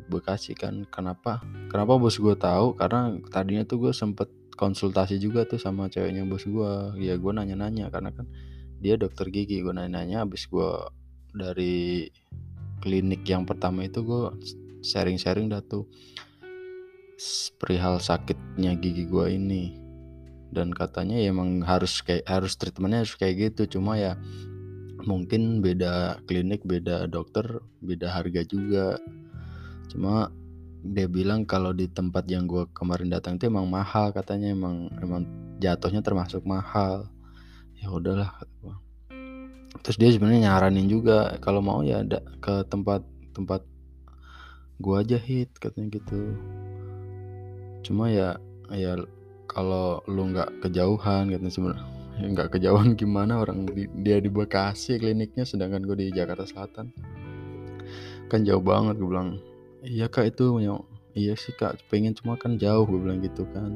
Bekasi 0.07 0.55
kan. 0.55 0.87
Kenapa? 0.89 1.43
Kenapa 1.71 1.99
bos 1.99 2.17
gue 2.17 2.35
tahu? 2.35 2.75
Karena 2.79 3.15
tadinya 3.29 3.63
tuh 3.67 3.87
gue 3.87 3.93
sempet 3.93 4.31
konsultasi 4.57 5.21
juga 5.21 5.45
tuh 5.45 5.61
sama 5.61 5.85
ceweknya 5.85 6.25
bos 6.25 6.43
gue 6.43 6.97
ya 6.97 7.13
gue 7.13 7.31
nanya-nanya 7.31 7.93
karena 7.93 8.09
kan 8.15 8.25
dia 8.81 8.95
dokter 8.97 9.29
gigi. 9.29 9.61
Gue 9.61 9.75
nanya-nanya 9.75 10.25
abis 10.25 10.49
gue 10.49 10.69
dari 11.35 12.07
klinik 12.81 13.27
yang 13.27 13.43
pertama 13.43 13.85
itu 13.85 14.01
gue 14.01 14.33
sharing-sharing 14.81 15.51
dah 15.51 15.61
tuh 15.61 15.85
perihal 17.57 18.01
sakitnya 18.01 18.77
gigi 18.77 19.05
gue 19.05 19.25
ini. 19.35 19.77
Dan 20.47 20.71
katanya 20.71 21.19
ya 21.19 21.35
emang 21.35 21.59
harus 21.67 21.99
kayak 22.01 22.23
harus 22.23 22.55
treatmentnya 22.55 23.03
harus 23.03 23.19
kayak 23.19 23.51
gitu. 23.51 23.77
Cuma 23.77 23.99
ya 23.99 24.15
mungkin 25.07 25.63
beda 25.63 26.19
klinik 26.27 26.67
beda 26.67 27.07
dokter 27.07 27.63
beda 27.79 28.11
harga 28.11 28.43
juga 28.43 28.99
cuma 29.87 30.31
dia 30.87 31.09
bilang 31.09 31.43
kalau 31.43 31.75
di 31.75 31.89
tempat 31.89 32.23
yang 32.29 32.47
gue 32.47 32.69
kemarin 32.71 33.11
datang 33.11 33.35
itu 33.35 33.49
emang 33.51 33.67
mahal 33.67 34.13
katanya 34.15 34.53
emang 34.53 34.87
emang 35.01 35.25
jatuhnya 35.59 36.05
termasuk 36.05 36.45
mahal. 36.45 37.09
Ya 37.77 37.93
udahlah 37.93 38.33
terus 39.85 39.97
dia 40.01 40.09
sebenarnya 40.09 40.49
nyaranin 40.49 40.89
juga 40.89 41.37
kalau 41.37 41.61
mau 41.61 41.85
ya 41.85 42.01
ada 42.01 42.23
ke 42.41 42.65
tempat 42.65 43.05
tempat 43.31 43.61
gua 44.81 45.05
aja 45.05 45.17
hit 45.17 45.53
katanya 45.61 46.01
gitu. 46.01 46.33
Cuma 47.85 48.09
ya 48.09 48.41
ya 48.73 48.97
kalau 49.47 50.01
lu 50.09 50.33
nggak 50.33 50.65
kejauhan 50.65 51.29
katanya 51.29 51.53
sebenarnya 51.53 51.85
ya 52.17 52.25
nggak 52.33 52.49
kejauhan 52.57 52.97
gimana 52.97 53.37
orang 53.45 53.69
di, 53.69 53.85
dia 54.01 54.17
di 54.17 54.27
Bekasi 54.27 54.97
kliniknya 54.97 55.45
sedangkan 55.45 55.85
gue 55.85 55.97
di 55.97 56.07
Jakarta 56.09 56.49
Selatan. 56.49 56.89
Kan 58.27 58.43
jauh 58.43 58.61
banget 58.61 58.97
gue 58.97 59.07
bilang 59.07 59.37
iya 59.87 60.05
kak 60.11 60.35
itu 60.35 60.59
iya 61.15 61.33
sih 61.39 61.55
kak 61.55 61.79
pengen 61.87 62.13
cuma 62.13 62.35
kan 62.35 62.59
jauh 62.59 62.83
gue 62.83 62.99
bilang 62.99 63.23
gitu 63.23 63.47
kan. 63.55 63.73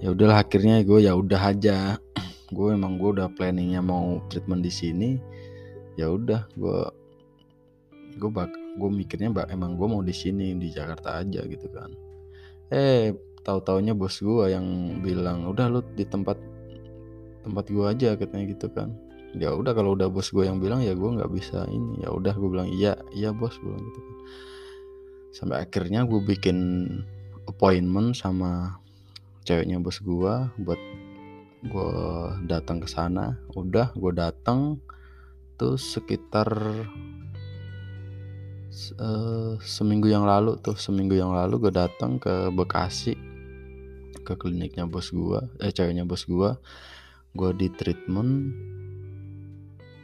Ya 0.00 0.16
udahlah 0.16 0.40
akhirnya 0.40 0.80
gue 0.80 1.04
ya 1.04 1.12
udah 1.12 1.40
aja. 1.52 2.00
Gue 2.50 2.74
emang 2.74 2.98
gue 2.98 3.14
udah 3.14 3.30
planningnya 3.30 3.78
mau 3.78 4.18
treatment 4.26 4.66
di 4.66 4.72
sini. 4.74 5.10
Ya 5.94 6.10
udah 6.10 6.50
gue 6.58 6.78
gue 8.18 8.30
bak 8.32 8.50
gue 8.74 8.90
mikirnya 8.90 9.30
bak 9.30 9.54
emang 9.54 9.78
gue 9.78 9.86
mau 9.86 10.02
di 10.02 10.10
sini 10.10 10.58
di 10.58 10.72
Jakarta 10.72 11.22
aja 11.22 11.46
gitu 11.46 11.70
kan. 11.70 11.94
Eh 12.74 13.14
tahu 13.46 13.62
taunya 13.62 13.94
bos 13.94 14.18
gue 14.18 14.50
yang 14.50 14.98
bilang 14.98 15.46
udah 15.46 15.70
lu 15.70 15.80
di 15.94 16.02
tempat 16.02 16.42
tempat 17.46 17.70
gue 17.70 17.84
aja 17.86 18.18
katanya 18.18 18.44
gitu 18.50 18.66
kan. 18.72 18.98
Ya 19.38 19.54
udah 19.54 19.70
kalau 19.70 19.94
udah 19.94 20.10
bos 20.10 20.34
gue 20.34 20.42
yang 20.42 20.58
bilang 20.58 20.82
ya 20.82 20.96
gue 20.96 21.06
nggak 21.06 21.30
bisa 21.30 21.70
ini. 21.70 22.02
Ya 22.02 22.10
udah 22.10 22.34
gue 22.34 22.48
bilang 22.50 22.66
iya 22.66 22.98
iya 23.14 23.30
bos 23.30 23.54
gue 23.62 23.70
bilang 23.70 23.84
gitu 23.94 24.00
kan 24.02 24.16
sampai 25.30 25.62
akhirnya 25.62 26.06
gue 26.06 26.20
bikin 26.22 26.58
appointment 27.46 28.18
sama 28.18 28.78
ceweknya 29.46 29.82
bos 29.82 29.98
gue 30.02 30.34
buat 30.62 30.80
gue 31.60 31.92
datang 32.48 32.80
ke 32.80 32.88
sana. 32.88 33.36
Udah 33.52 33.92
gue 33.92 34.12
datang 34.14 34.80
tuh 35.60 35.76
sekitar 35.76 36.48
uh, 38.96 39.54
seminggu 39.60 40.08
yang 40.08 40.24
lalu 40.24 40.56
tuh 40.62 40.78
seminggu 40.78 41.18
yang 41.18 41.36
lalu 41.36 41.68
gue 41.68 41.72
datang 41.74 42.16
ke 42.16 42.48
Bekasi 42.48 43.12
ke 44.24 44.36
kliniknya 44.36 44.86
bos 44.86 45.10
gue 45.10 45.40
eh 45.58 45.72
ceweknya 45.74 46.06
bos 46.06 46.24
gue 46.28 46.50
gue 47.34 47.50
di 47.56 47.68
treatment 47.72 48.54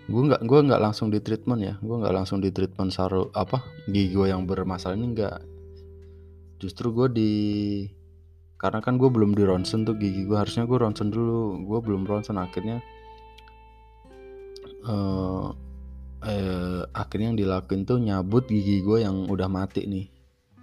gue 0.07 0.23
nggak 0.23 0.43
gue 0.47 0.61
nggak 0.71 0.83
langsung 0.83 1.11
di 1.11 1.19
treatment 1.19 1.61
ya. 1.63 1.75
Gue 1.83 1.97
nggak 1.99 2.15
langsung 2.15 2.39
di 2.39 2.55
treatment 2.55 2.95
saru 2.95 3.27
apa 3.35 3.63
gigi 3.91 4.15
gue 4.15 4.31
yang 4.31 4.47
bermasalah 4.47 4.95
ini 4.95 5.07
nggak. 5.15 5.39
Justru 6.63 6.95
gue 6.95 7.09
di 7.11 7.33
karena 8.57 8.81
kan 8.81 8.97
gue 8.97 9.11
belum 9.11 9.37
di 9.37 9.45
ronsen 9.45 9.85
tuh 9.85 9.99
gigi 9.99 10.25
gue 10.25 10.39
harusnya 10.39 10.65
gue 10.65 10.79
ronsen 10.79 11.11
dulu. 11.11 11.59
Gue 11.67 11.79
belum 11.83 12.07
ronsen 12.07 12.39
akhirnya 12.39 12.79
uh, 14.87 15.51
eh, 16.23 16.83
akhirnya 16.95 17.35
yang 17.35 17.39
dilakuin 17.43 17.83
tuh 17.83 17.99
nyabut 17.99 18.47
gigi 18.47 18.87
gue 18.87 19.03
yang 19.03 19.27
udah 19.27 19.51
mati 19.51 19.91
nih. 19.91 20.07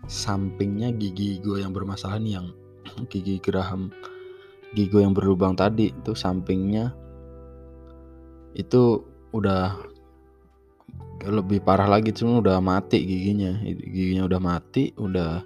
Sampingnya 0.07 0.95
gigi 0.95 1.43
gue 1.43 1.59
yang 1.59 1.75
bermasalah 1.75 2.15
nih 2.19 2.39
yang 2.39 2.47
gigi 3.12 3.43
geraham 3.43 3.91
gigi 4.73 4.89
gue 4.89 5.01
yang 5.05 5.13
berlubang 5.13 5.53
tadi 5.53 5.93
tuh 6.01 6.17
sampingnya 6.17 6.89
itu 8.57 9.12
udah 9.34 9.75
lebih 11.24 11.63
parah 11.63 11.88
lagi 11.88 12.13
cuma 12.13 12.40
udah 12.40 12.62
mati 12.62 13.02
giginya. 13.02 13.58
Giginya 13.66 14.30
udah 14.30 14.40
mati 14.40 14.94
udah 14.96 15.42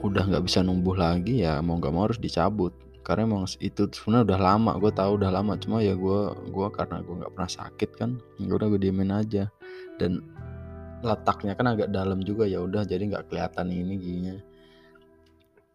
udah 0.00 0.22
nggak 0.22 0.44
bisa 0.44 0.62
numbuh 0.62 0.94
lagi 0.94 1.42
ya 1.42 1.58
mau 1.60 1.76
nggak 1.76 1.92
mau 1.92 2.08
harus 2.08 2.18
dicabut. 2.18 2.72
Karena 3.06 3.22
emang 3.22 3.46
itu 3.62 3.86
sebenarnya 3.86 4.34
udah 4.34 4.38
lama 4.42 4.72
gue 4.82 4.92
tahu 4.94 5.10
udah 5.22 5.30
lama. 5.30 5.52
Cuma 5.60 5.78
ya 5.78 5.94
gue 5.94 6.20
gua 6.50 6.68
karena 6.74 7.04
gue 7.04 7.14
nggak 7.22 7.32
pernah 7.38 7.50
sakit 7.50 7.90
kan 7.94 8.10
ya 8.42 8.50
udah 8.50 8.66
gue 8.72 8.80
diemin 8.82 9.14
aja. 9.14 9.46
Dan 10.00 10.24
letaknya 11.04 11.54
kan 11.54 11.70
agak 11.70 11.92
dalam 11.94 12.24
juga 12.24 12.48
ya 12.48 12.64
udah 12.64 12.82
jadi 12.82 13.02
nggak 13.06 13.30
kelihatan 13.30 13.70
ini 13.70 13.94
giginya. 14.00 14.36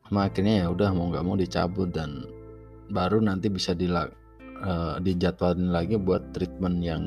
Cuma 0.08 0.28
akhirnya 0.28 0.66
ya 0.66 0.68
udah 0.68 0.90
mau 0.92 1.08
nggak 1.08 1.24
mau 1.24 1.40
dicabut 1.40 1.88
dan 1.88 2.28
baru 2.92 3.24
nanti 3.24 3.48
bisa 3.48 3.72
dilak 3.72 4.12
uh, 4.62 4.96
dijadwalin 5.02 5.74
lagi 5.74 5.98
buat 5.98 6.32
treatment 6.32 6.80
yang 6.82 7.04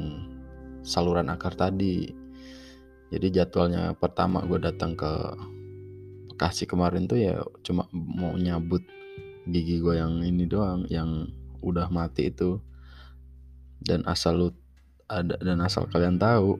saluran 0.85 1.31
akar 1.33 1.55
tadi. 1.57 2.11
Jadi 3.09 3.27
jadwalnya 3.31 3.95
pertama 3.95 4.43
gue 4.45 4.59
datang 4.59 4.99
ke 4.99 5.13
Bekasi 6.35 6.67
kemarin 6.67 7.07
tuh 7.07 7.23
ya 7.23 7.39
cuma 7.63 7.87
mau 7.95 8.35
nyabut 8.35 8.83
gigi 9.47 9.79
gue 9.79 10.03
yang 10.03 10.19
ini 10.27 10.51
doang 10.51 10.83
yang 10.91 11.31
udah 11.63 11.87
mati 11.95 12.35
itu. 12.35 12.59
Dan 13.79 14.03
asal 14.09 14.35
lu 14.35 14.49
ada 15.07 15.37
dan 15.39 15.61
asal 15.61 15.85
kalian 15.87 16.17
tahu 16.17 16.57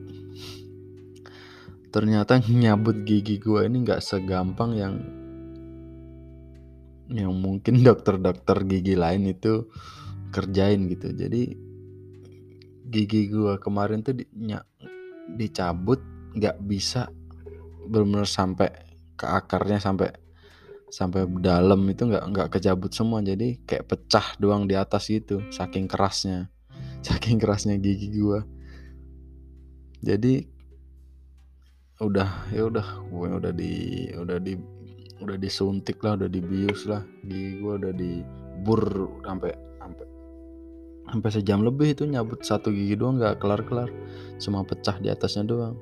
ternyata 1.89 2.37
nyabut 2.51 3.07
gigi 3.07 3.41
gue 3.41 3.65
ini 3.65 3.87
nggak 3.87 4.03
segampang 4.03 4.71
yang 4.75 4.95
yang 7.05 7.33
mungkin 7.37 7.85
dokter-dokter 7.85 8.65
gigi 8.65 8.97
lain 8.97 9.29
itu 9.29 9.69
kerjain 10.33 10.87
gitu. 10.89 11.11
Jadi 11.13 11.53
gigi 12.85 13.21
gue 13.29 13.57
kemarin 13.57 14.05
tuh 14.05 14.13
di, 14.17 14.25
dicabut 15.35 15.99
nggak 16.35 16.57
bisa 16.63 17.09
benar-benar 17.89 18.29
sampai 18.29 18.69
ke 19.15 19.25
akarnya 19.25 19.79
sampai 19.81 20.11
sampai 20.91 21.27
dalam 21.41 21.81
itu 21.89 22.05
nggak 22.05 22.25
nggak 22.31 22.47
kecabut 22.53 22.91
semua. 22.93 23.19
Jadi 23.25 23.61
kayak 23.65 23.89
pecah 23.89 24.37
doang 24.37 24.65
di 24.69 24.77
atas 24.77 25.09
gitu 25.09 25.45
saking 25.49 25.89
kerasnya 25.89 26.49
saking 27.07 27.41
kerasnya 27.41 27.77
gigi 27.81 28.09
gue 28.13 28.55
jadi 30.05 30.45
udah 31.97 32.53
ya 32.53 32.69
udah 32.69 32.87
gue 33.09 33.27
udah 33.41 33.53
di 33.55 33.73
udah 34.13 34.37
di 34.37 34.53
udah 35.17 35.37
disuntik 35.41 35.97
lah 36.05 36.13
udah 36.19 36.29
dibius 36.29 36.85
lah. 36.85 37.01
Gigi 37.25 37.57
gue 37.57 37.73
udah 37.81 37.93
dibur 37.95 38.83
sampai 39.25 39.57
sampai 41.05 41.29
sejam 41.31 41.61
lebih 41.61 41.93
itu 41.93 42.03
nyabut 42.09 42.41
satu 42.41 42.73
gigi 42.73 42.97
doang 42.97 43.21
nggak 43.21 43.37
kelar 43.39 43.61
kelar 43.65 43.89
cuma 44.41 44.65
pecah 44.65 44.97
di 44.99 45.07
atasnya 45.09 45.45
doang. 45.47 45.75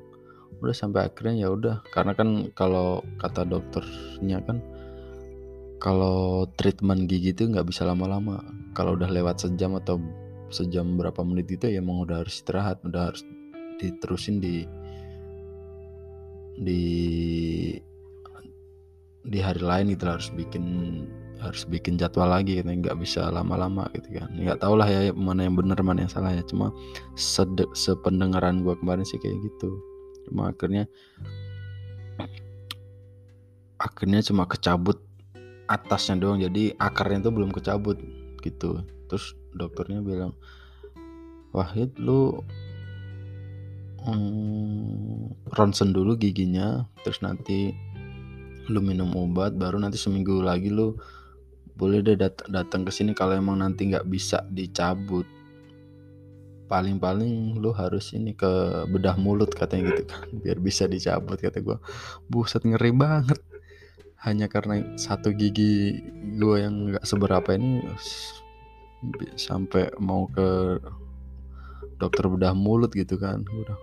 Udah 0.62 0.76
sampai 0.76 1.10
akhirnya 1.10 1.44
ya 1.44 1.48
udah. 1.52 1.82
Karena 1.90 2.12
kan 2.14 2.52
kalau 2.54 3.02
kata 3.18 3.44
dokternya 3.44 4.40
kan 4.46 4.62
kalau 5.82 6.48
treatment 6.56 7.10
gigi 7.10 7.36
itu 7.36 7.50
nggak 7.50 7.68
bisa 7.68 7.84
lama-lama. 7.84 8.40
Kalau 8.72 8.96
udah 8.96 9.10
lewat 9.10 9.44
sejam 9.44 9.76
atau 9.76 10.00
sejam 10.54 10.94
berapa 10.94 11.18
menit 11.26 11.50
itu 11.50 11.66
ya 11.66 11.82
emang 11.82 12.06
udah 12.06 12.22
harus 12.22 12.38
istirahat 12.38 12.78
udah 12.86 13.10
harus 13.10 13.26
diterusin 13.82 14.38
di 14.38 14.62
di 16.54 16.82
di 19.24 19.38
hari 19.42 19.62
lain 19.64 19.88
itu 19.90 20.04
harus 20.06 20.30
bikin 20.30 20.64
harus 21.44 21.68
bikin 21.68 22.00
jadwal 22.00 22.26
lagi 22.26 22.58
gitu 22.58 22.66
nggak 22.66 22.96
bisa 22.96 23.28
lama-lama 23.28 23.84
gitu 23.92 24.16
kan. 24.16 24.32
Nggak 24.32 24.64
tau 24.64 24.74
lah 24.74 24.88
ya 24.88 25.12
mana 25.12 25.44
yang 25.44 25.54
benar 25.54 25.78
mana 25.84 26.04
yang 26.04 26.12
salah 26.12 26.32
ya. 26.32 26.42
Cuma 26.48 26.72
sede, 27.14 27.68
sependengaran 27.76 28.64
gue 28.64 28.74
kemarin 28.80 29.04
sih 29.04 29.20
kayak 29.20 29.36
gitu. 29.44 29.76
Cuma 30.28 30.50
akhirnya 30.50 30.88
akhirnya 33.76 34.20
cuma 34.24 34.48
kecabut 34.48 34.98
atasnya 35.68 36.16
doang. 36.18 36.40
Jadi 36.40 36.72
akarnya 36.80 37.28
tuh 37.28 37.32
belum 37.36 37.52
kecabut 37.52 38.00
gitu. 38.40 38.80
Terus 39.12 39.36
dokternya 39.52 40.00
bilang 40.00 40.32
Wahid 41.54 41.94
lu 42.02 42.42
hmm, 44.02 45.48
ronsen 45.54 45.94
dulu 45.94 46.18
giginya 46.18 46.82
terus 47.06 47.22
nanti 47.22 47.70
lu 48.68 48.80
minum 48.80 49.12
obat 49.14 49.56
baru 49.56 49.76
nanti 49.80 50.00
seminggu 50.00 50.40
lagi 50.40 50.72
lu 50.72 50.96
boleh 51.74 52.06
deh 52.06 52.14
dat 52.14 52.38
datang 52.46 52.86
ke 52.86 52.94
sini 52.94 53.10
kalau 53.18 53.34
emang 53.34 53.58
nanti 53.58 53.90
nggak 53.90 54.06
bisa 54.06 54.46
dicabut. 54.50 55.26
Paling-paling 56.70 57.60
lu 57.60 57.74
harus 57.76 58.14
ini 58.16 58.32
ke 58.32 58.84
bedah 58.88 59.20
mulut 59.20 59.52
katanya 59.52 59.92
gitu 59.94 60.08
kan 60.08 60.26
biar 60.42 60.58
bisa 60.58 60.88
dicabut 60.88 61.36
kata 61.36 61.60
gue 61.60 61.78
buset 62.30 62.62
ngeri 62.62 62.94
banget. 62.94 63.38
Hanya 64.24 64.48
karena 64.48 64.96
satu 64.96 65.34
gigi 65.36 66.00
gue 66.40 66.56
yang 66.56 66.94
nggak 66.94 67.04
seberapa 67.04 67.58
ini 67.58 67.84
sampai 69.36 69.92
mau 70.00 70.24
ke 70.32 70.80
dokter 72.00 72.24
bedah 72.30 72.56
mulut 72.56 72.94
gitu 72.94 73.20
kan 73.20 73.44
udah. 73.44 73.78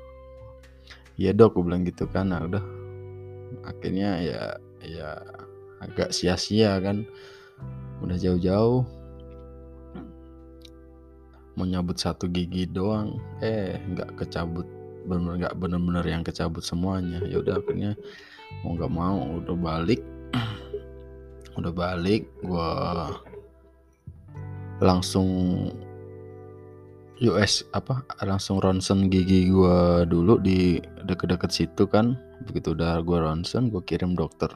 Iya 1.20 1.38
dok 1.38 1.60
gue 1.60 1.63
bilang 1.68 1.84
gitu 1.86 2.08
kan 2.10 2.34
nah 2.34 2.42
udah. 2.48 2.63
Akhirnya 3.68 4.18
ya 4.24 4.44
ya 4.82 5.10
agak 5.84 6.10
sia-sia 6.16 6.82
kan 6.82 7.06
udah 8.02 8.18
jauh-jauh. 8.18 8.82
Mau 11.56 11.66
nyabut 11.68 11.98
satu 12.02 12.26
gigi 12.28 12.66
doang. 12.66 13.22
Eh 13.40 13.78
nggak 13.78 14.18
kecabut. 14.18 14.66
Bener 15.06 15.38
nggak 15.38 15.56
bener-bener 15.58 16.06
yang 16.06 16.26
kecabut 16.26 16.66
semuanya. 16.66 17.22
Ya 17.26 17.42
udah 17.42 17.62
akhirnya 17.62 17.94
mau 18.66 18.74
nggak 18.74 18.94
mau 18.94 19.20
udah 19.42 19.56
balik. 19.58 20.02
Udah 21.60 21.76
balik 21.76 22.32
gue 22.48 22.72
langsung 24.80 25.28
US 27.20 27.68
apa 27.76 28.08
langsung 28.24 28.64
ronsen 28.64 29.12
gigi 29.12 29.52
gue 29.52 30.08
dulu 30.08 30.40
di 30.40 30.80
deket-deket 31.04 31.52
situ 31.52 31.84
kan. 31.92 32.16
Begitu 32.48 32.72
udah 32.72 33.04
gue 33.04 33.18
ronsen 33.20 33.68
gue 33.68 33.84
kirim 33.84 34.16
dokter 34.16 34.48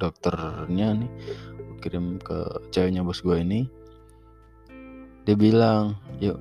dokternya 0.00 1.06
nih 1.06 1.10
kirim 1.80 2.20
ke 2.20 2.36
ceweknya 2.70 3.00
bos 3.00 3.24
gue 3.24 3.40
ini 3.40 3.66
dia 5.24 5.36
bilang 5.36 5.96
yuk. 6.18 6.40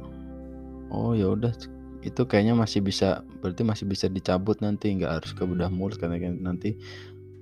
Oh 0.89 1.13
ya 1.13 1.29
udah 1.29 1.53
itu 1.99 2.21
kayaknya 2.23 2.55
masih 2.55 2.79
bisa 2.79 3.21
berarti 3.43 3.61
masih 3.67 3.85
bisa 3.85 4.07
dicabut 4.07 4.57
nanti 4.63 4.95
nggak 4.95 5.21
harus 5.21 5.31
ke 5.35 5.43
bedah 5.43 5.67
mulut 5.69 5.99
karena 5.99 6.31
nanti 6.39 6.79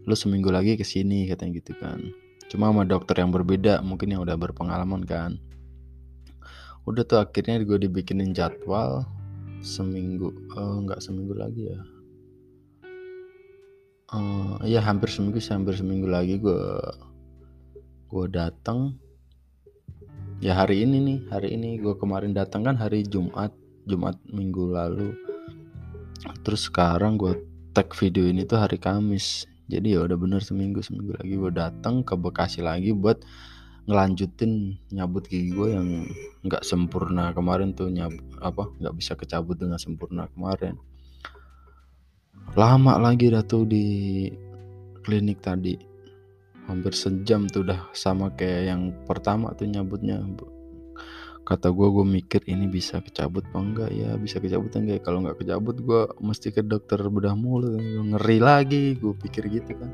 lu 0.04 0.16
seminggu 0.18 0.50
lagi 0.50 0.76
ke 0.76 0.84
sini 0.84 1.30
katanya 1.30 1.62
gitu 1.62 1.78
kan. 1.78 2.12
Cuma 2.52 2.72
sama 2.72 2.84
dokter 2.88 3.20
yang 3.20 3.32
berbeda 3.32 3.84
mungkin 3.86 4.12
yang 4.12 4.24
udah 4.24 4.36
berpengalaman 4.40 5.04
kan. 5.08 5.40
Udah 6.88 7.04
tuh 7.04 7.20
akhirnya 7.20 7.64
gue 7.64 7.80
dibikinin 7.80 8.32
jadwal 8.32 9.04
seminggu 9.60 10.32
uh, 10.56 10.84
nggak 10.84 11.04
seminggu 11.04 11.36
lagi 11.36 11.72
ya. 11.72 11.80
Uh, 14.08 14.56
ya 14.64 14.80
hampir 14.80 15.12
seminggu 15.12 15.44
hampir 15.44 15.76
seminggu 15.76 16.08
lagi 16.08 16.40
gue 16.40 16.64
gue 18.08 18.26
datang 18.32 18.96
ya 20.40 20.56
hari 20.56 20.88
ini 20.88 20.98
nih 21.04 21.20
hari 21.28 21.60
ini 21.60 21.76
gue 21.82 21.92
kemarin 22.00 22.32
datang 22.32 22.64
kan 22.64 22.80
hari 22.80 23.04
Jumat 23.04 23.52
Jumat 23.88 24.20
minggu 24.28 24.76
lalu. 24.76 25.16
Terus 26.44 26.68
sekarang 26.68 27.16
gue 27.16 27.40
tag 27.72 27.88
video 27.96 28.28
ini 28.28 28.44
tuh 28.44 28.60
hari 28.60 28.76
Kamis. 28.76 29.48
Jadi 29.68 29.96
ya 29.96 30.04
udah 30.04 30.16
bener 30.20 30.44
seminggu 30.44 30.84
seminggu 30.84 31.16
lagi 31.16 31.36
gue 31.36 31.52
datang 31.52 32.04
ke 32.04 32.16
Bekasi 32.16 32.64
lagi 32.64 32.92
buat 32.92 33.24
ngelanjutin 33.88 34.76
nyabut 34.92 35.28
gigi 35.32 35.56
gue 35.56 35.72
yang 35.72 35.88
nggak 36.44 36.64
sempurna 36.68 37.32
kemarin 37.32 37.72
tuh 37.72 37.88
nyab 37.88 38.12
apa 38.44 38.68
nggak 38.84 38.96
bisa 38.96 39.16
kecabut 39.16 39.56
dengan 39.56 39.80
sempurna 39.80 40.28
kemarin. 40.36 40.76
Lama 42.56 43.00
lagi 43.00 43.32
dah 43.32 43.44
tuh 43.44 43.64
di 43.64 44.28
klinik 45.04 45.40
tadi 45.40 45.87
hampir 46.68 46.94
sejam 46.94 47.48
tuh 47.48 47.64
udah 47.64 47.88
sama 47.96 48.30
kayak 48.36 48.62
yang 48.70 48.82
pertama 49.08 49.56
tuh 49.56 49.66
nyabutnya. 49.72 50.20
Kata 51.48 51.72
gue 51.72 51.88
gue 51.88 52.04
mikir 52.04 52.44
ini 52.52 52.68
bisa 52.68 53.00
kecabut 53.00 53.48
apa 53.48 53.60
enggak 53.64 53.90
ya 53.96 54.20
bisa 54.20 54.44
kecabut 54.44 54.76
enggak 54.76 55.00
ya? 55.00 55.02
Kalau 55.02 55.24
nggak 55.24 55.40
kecabut 55.40 55.80
gue 55.80 56.02
mesti 56.20 56.52
ke 56.52 56.60
dokter 56.60 57.00
bedah 57.08 57.40
mulut. 57.40 57.80
Ngeri 57.80 58.38
lagi 58.44 58.84
gue 59.00 59.16
pikir 59.16 59.48
gitu 59.48 59.80
kan. 59.80 59.92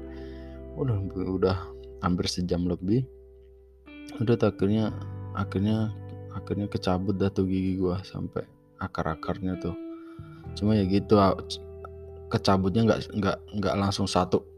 Udah 0.73 0.97
udah 1.13 1.57
hampir 2.01 2.25
sejam 2.25 2.65
lebih. 2.65 3.05
Udah 4.17 4.33
akhirnya 4.41 4.89
akhirnya 5.37 5.93
akhirnya 6.33 6.65
kecabut 6.65 7.15
dah 7.21 7.29
tuh 7.29 7.45
gigi 7.45 7.77
gua 7.77 8.01
sampai 8.01 8.43
akar-akarnya 8.81 9.61
tuh. 9.61 9.77
Cuma 10.57 10.73
ya 10.73 10.85
gitu 10.89 11.17
kecabutnya 12.33 12.89
nggak 12.89 12.99
nggak 13.13 13.37
nggak 13.61 13.75
langsung 13.77 14.09
satu 14.09 14.52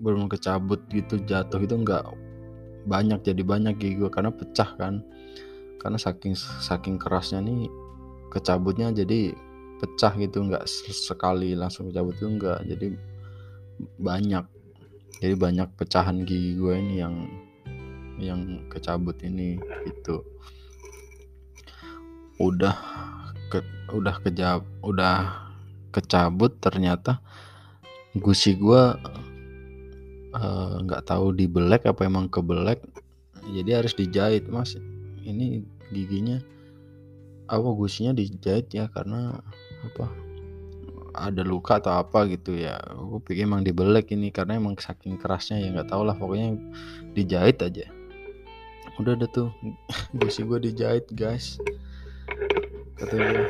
belum 0.00 0.26
kecabut 0.32 0.80
gitu 0.90 1.20
jatuh 1.28 1.60
itu 1.60 1.76
nggak 1.76 2.04
banyak 2.88 3.20
jadi 3.20 3.42
banyak 3.44 3.76
gigi 3.76 4.00
gua 4.00 4.10
karena 4.10 4.32
pecah 4.32 4.74
kan. 4.80 5.04
Karena 5.80 5.96
saking 5.96 6.36
saking 6.36 6.96
kerasnya 7.00 7.40
nih 7.40 7.68
kecabutnya 8.32 8.92
jadi 8.92 9.32
pecah 9.80 10.12
gitu 10.20 10.44
nggak 10.44 10.68
sekali 10.92 11.56
langsung 11.56 11.88
kecabut 11.88 12.16
itu 12.16 12.26
enggak 12.28 12.60
jadi 12.68 12.86
banyak. 14.00 14.44
Jadi 15.20 15.34
banyak 15.36 15.68
pecahan 15.76 16.24
gigi 16.24 16.56
gue 16.56 16.74
ini 16.80 16.94
yang 16.96 17.14
yang 18.20 18.40
kecabut 18.68 19.16
ini 19.24 19.60
itu 19.84 20.20
udah 22.40 22.76
ke, 23.52 23.60
udah 23.92 24.16
kejab 24.24 24.64
udah 24.80 25.48
kecabut 25.92 26.56
ternyata 26.56 27.20
gusi 28.16 28.56
gua 28.56 28.96
eh, 28.96 29.29
nggak 30.86 31.02
uh, 31.02 31.06
tahu 31.06 31.34
dibelek 31.34 31.86
apa 31.90 32.06
emang 32.06 32.30
kebelek 32.30 32.78
jadi 33.48 33.80
harus 33.80 33.96
dijahit 33.96 34.46
mas. 34.52 34.76
Ini 35.24 35.64
giginya 35.90 36.40
apa 37.50 37.66
gusinya 37.74 38.14
dijahit 38.14 38.70
ya 38.70 38.86
karena 38.92 39.42
apa 39.82 40.06
ada 41.16 41.42
luka 41.42 41.82
atau 41.82 41.98
apa 41.98 42.28
gitu 42.30 42.54
ya. 42.54 42.78
Gue 42.94 43.20
pikir 43.24 43.48
emang 43.48 43.66
dibelek 43.66 44.12
ini 44.14 44.30
karena 44.30 44.60
emang 44.60 44.78
saking 44.78 45.18
kerasnya 45.18 45.58
ya 45.58 45.74
nggak 45.74 45.90
tau 45.90 46.06
lah 46.06 46.14
pokoknya 46.14 46.54
dijahit 47.16 47.58
aja. 47.64 47.88
Udah 49.00 49.16
ada 49.16 49.26
tuh. 49.26 49.50
Gusi 50.18 50.46
gue 50.46 50.60
dijahit 50.60 51.08
guys. 51.16 51.58
Katanya 52.94 53.48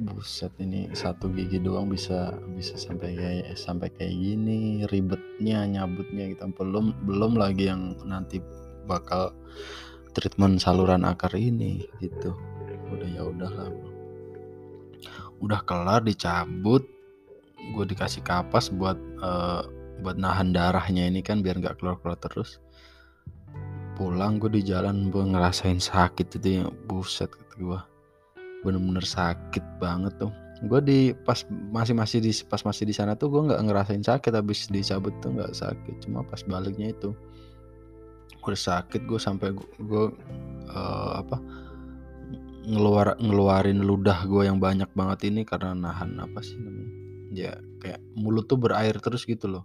buset 0.00 0.56
ini 0.56 0.88
satu 0.96 1.28
gigi 1.28 1.60
doang 1.60 1.92
bisa 1.92 2.32
bisa 2.56 2.80
sampai 2.80 3.12
kayak 3.12 3.52
sampai 3.52 3.92
kayak 3.92 4.16
gini 4.16 4.88
ribetnya 4.88 5.68
nyabutnya 5.68 6.32
gitu. 6.32 6.48
Belum 6.56 6.96
belum 7.04 7.36
lagi 7.36 7.68
yang 7.68 8.00
nanti 8.08 8.40
bakal 8.88 9.36
treatment 10.16 10.64
saluran 10.64 11.04
akar 11.04 11.36
ini 11.36 11.84
gitu. 12.00 12.32
Udah 12.88 13.08
ya 13.12 13.22
udahlah. 13.28 13.68
Udah 15.44 15.60
kelar 15.68 16.00
dicabut 16.00 16.88
gue 17.60 17.84
dikasih 17.84 18.24
kapas 18.24 18.72
buat 18.72 18.96
uh, 19.20 19.68
buat 20.00 20.16
nahan 20.16 20.56
darahnya 20.56 21.04
ini 21.12 21.20
kan 21.20 21.44
biar 21.44 21.60
nggak 21.60 21.76
keluar 21.76 22.00
keluar 22.00 22.16
terus. 22.16 22.56
Pulang 24.00 24.40
gue 24.40 24.48
di 24.48 24.64
jalan 24.64 25.12
gue 25.12 25.20
ngerasain 25.20 25.76
sakit 25.76 26.40
itu 26.40 26.64
ya 26.64 26.66
buset 26.88 27.28
kata 27.28 27.56
gue 27.60 27.80
bener-bener 28.64 29.04
sakit 29.04 29.64
banget 29.80 30.12
tuh. 30.20 30.32
Gue 30.60 30.80
di 30.84 30.98
pas 31.24 31.40
masih 31.72 31.96
masih 31.96 32.18
di 32.20 32.32
pas 32.44 32.60
masih 32.60 32.84
di 32.84 32.92
sana 32.92 33.16
tuh 33.16 33.32
gue 33.32 33.48
nggak 33.48 33.60
ngerasain 33.64 34.04
sakit 34.04 34.32
habis 34.36 34.68
dicabut 34.68 35.12
tuh 35.24 35.32
nggak 35.32 35.56
sakit. 35.56 36.04
Cuma 36.04 36.20
pas 36.24 36.40
baliknya 36.44 36.92
itu 36.92 37.16
gue 38.40 38.56
sakit 38.56 39.04
gue 39.04 39.20
sampai 39.20 39.52
gue 39.56 40.04
uh, 40.72 41.12
apa 41.20 41.36
ngeluar 42.64 43.16
ngeluarin 43.20 43.84
ludah 43.84 44.24
gue 44.24 44.48
yang 44.48 44.60
banyak 44.60 44.88
banget 44.92 45.32
ini 45.32 45.44
karena 45.48 45.72
nahan 45.76 46.16
apa 46.20 46.40
sih 46.44 46.56
namanya 46.60 46.92
ya 47.30 47.52
kayak 47.80 48.00
mulut 48.18 48.50
tuh 48.50 48.58
berair 48.60 48.98
terus 48.98 49.24
gitu 49.24 49.48
loh. 49.48 49.64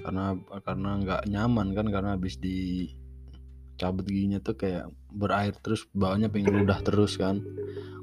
Karena 0.00 0.34
karena 0.64 0.90
nggak 1.02 1.22
nyaman 1.28 1.74
kan 1.76 1.86
karena 1.90 2.10
habis 2.16 2.38
di 2.38 2.88
cabut 3.74 4.06
giginya 4.06 4.38
tuh 4.38 4.54
kayak 4.54 4.86
berair 5.14 5.54
terus 5.62 5.86
bawahnya 5.94 6.28
pengen 6.28 6.64
ludah 6.64 6.82
terus 6.82 7.16
kan. 7.16 7.40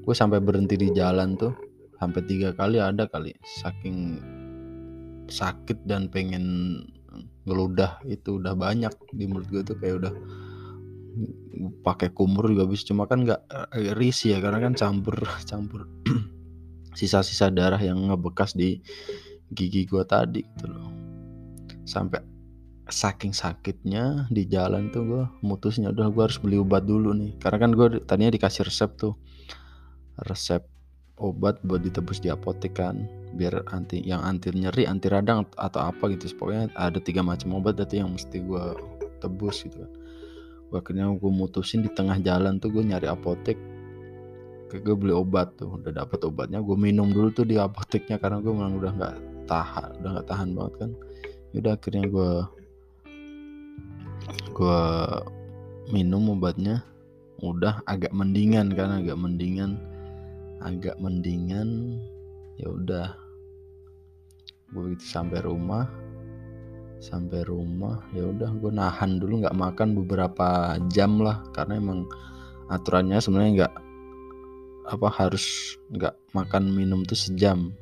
Gue 0.02 0.16
sampai 0.18 0.42
berhenti 0.42 0.80
di 0.80 0.90
jalan 0.96 1.38
tuh 1.38 1.54
sampai 2.02 2.22
tiga 2.26 2.50
kali 2.58 2.82
ada 2.82 3.06
kali 3.06 3.36
saking 3.46 4.18
sakit 5.30 5.86
dan 5.86 6.10
pengen 6.10 6.82
ngeludah 7.46 8.02
itu 8.10 8.42
udah 8.42 8.58
banyak 8.58 8.90
di 9.14 9.30
mulut 9.30 9.46
gue 9.54 9.62
tuh 9.62 9.78
kayak 9.78 10.02
udah 10.02 10.14
pakai 11.86 12.10
kumur 12.16 12.50
juga 12.50 12.66
bisa 12.66 12.90
cuma 12.90 13.06
kan 13.06 13.28
nggak 13.28 13.42
eh, 13.78 13.94
risi 13.94 14.34
ya 14.34 14.42
karena 14.42 14.64
kan 14.64 14.74
campur 14.74 15.14
campur 15.50 15.86
sisa-sisa 16.98 17.54
darah 17.54 17.80
yang 17.80 18.00
ngebekas 18.10 18.58
di 18.58 18.82
gigi 19.52 19.84
gue 19.88 20.04
tadi 20.08 20.42
gitu 20.44 20.68
loh. 20.72 20.90
Sampai 21.84 22.24
saking 22.90 23.32
sakitnya 23.36 24.26
di 24.34 24.50
jalan 24.50 24.90
tuh 24.90 25.04
gue 25.06 25.24
mutusnya 25.46 25.94
udah 25.94 26.10
gue 26.10 26.24
harus 26.26 26.40
beli 26.42 26.58
obat 26.58 26.88
dulu 26.88 27.14
nih. 27.14 27.38
Karena 27.38 27.58
kan 27.62 27.72
gue 27.76 27.88
tadinya 28.04 28.34
dikasih 28.34 28.66
resep 28.66 28.92
tuh 28.98 29.14
resep 30.26 30.66
obat 31.22 31.62
buat 31.62 31.86
ditebus 31.86 32.18
di 32.20 32.34
apotek 32.34 32.82
kan 32.82 33.06
biar 33.38 33.64
anti 33.70 34.02
yang 34.02 34.26
anti 34.26 34.50
nyeri 34.52 34.90
anti 34.90 35.08
radang 35.08 35.46
atau 35.56 35.82
apa 35.88 36.10
gitu. 36.12 36.34
Pokoknya 36.36 36.74
ada 36.74 36.98
tiga 36.98 37.22
macam 37.22 37.54
obat 37.56 37.78
itu 37.78 38.02
yang 38.02 38.12
mesti 38.12 38.42
gue 38.42 38.66
tebus 39.22 39.64
gitu 39.68 39.86
kan. 39.86 39.92
Akhirnya 40.72 41.12
gue 41.12 41.32
mutusin 41.32 41.84
di 41.84 41.92
tengah 41.92 42.16
jalan 42.24 42.58
tuh 42.58 42.72
gue 42.72 42.84
nyari 42.84 43.08
apotek 43.12 43.60
gue 44.72 44.96
beli 44.96 45.14
obat 45.14 45.56
tuh. 45.60 45.80
Udah 45.80 45.94
dapet 45.94 46.24
obatnya 46.26 46.60
gue 46.64 46.78
minum 46.80 47.12
dulu 47.14 47.30
tuh 47.32 47.46
di 47.46 47.60
apoteknya 47.60 48.18
karena 48.18 48.42
gue 48.42 48.52
memang 48.52 48.80
udah 48.80 48.92
nggak 48.98 49.16
tahan 49.46 49.90
udah 50.02 50.10
nggak 50.18 50.28
tahan 50.28 50.50
banget 50.58 50.74
kan. 50.80 50.92
Udah 51.52 51.72
akhirnya 51.76 52.06
gue 52.08 52.32
gue 54.62 54.86
minum 55.90 56.38
obatnya 56.38 56.86
udah 57.42 57.82
agak 57.90 58.14
mendingan 58.14 58.70
kan 58.78 59.02
agak 59.02 59.18
mendingan 59.18 59.82
agak 60.62 60.94
mendingan 61.02 61.98
ya 62.62 62.70
udah. 62.70 63.10
Gue 64.70 64.94
gitu 64.94 65.04
sampai 65.04 65.42
rumah 65.42 65.90
sampai 67.02 67.42
rumah 67.50 68.06
ya 68.14 68.30
udah 68.30 68.54
gue 68.62 68.70
nahan 68.70 69.18
dulu 69.18 69.42
nggak 69.42 69.58
makan 69.58 69.98
beberapa 69.98 70.78
jam 70.94 71.18
lah 71.18 71.42
karena 71.58 71.82
emang 71.82 72.06
aturannya 72.70 73.18
sebenarnya 73.18 73.66
nggak 73.66 73.76
apa 74.94 75.08
harus 75.10 75.76
nggak 75.90 76.14
makan 76.38 76.70
minum 76.70 77.02
tuh 77.02 77.18
sejam. 77.18 77.74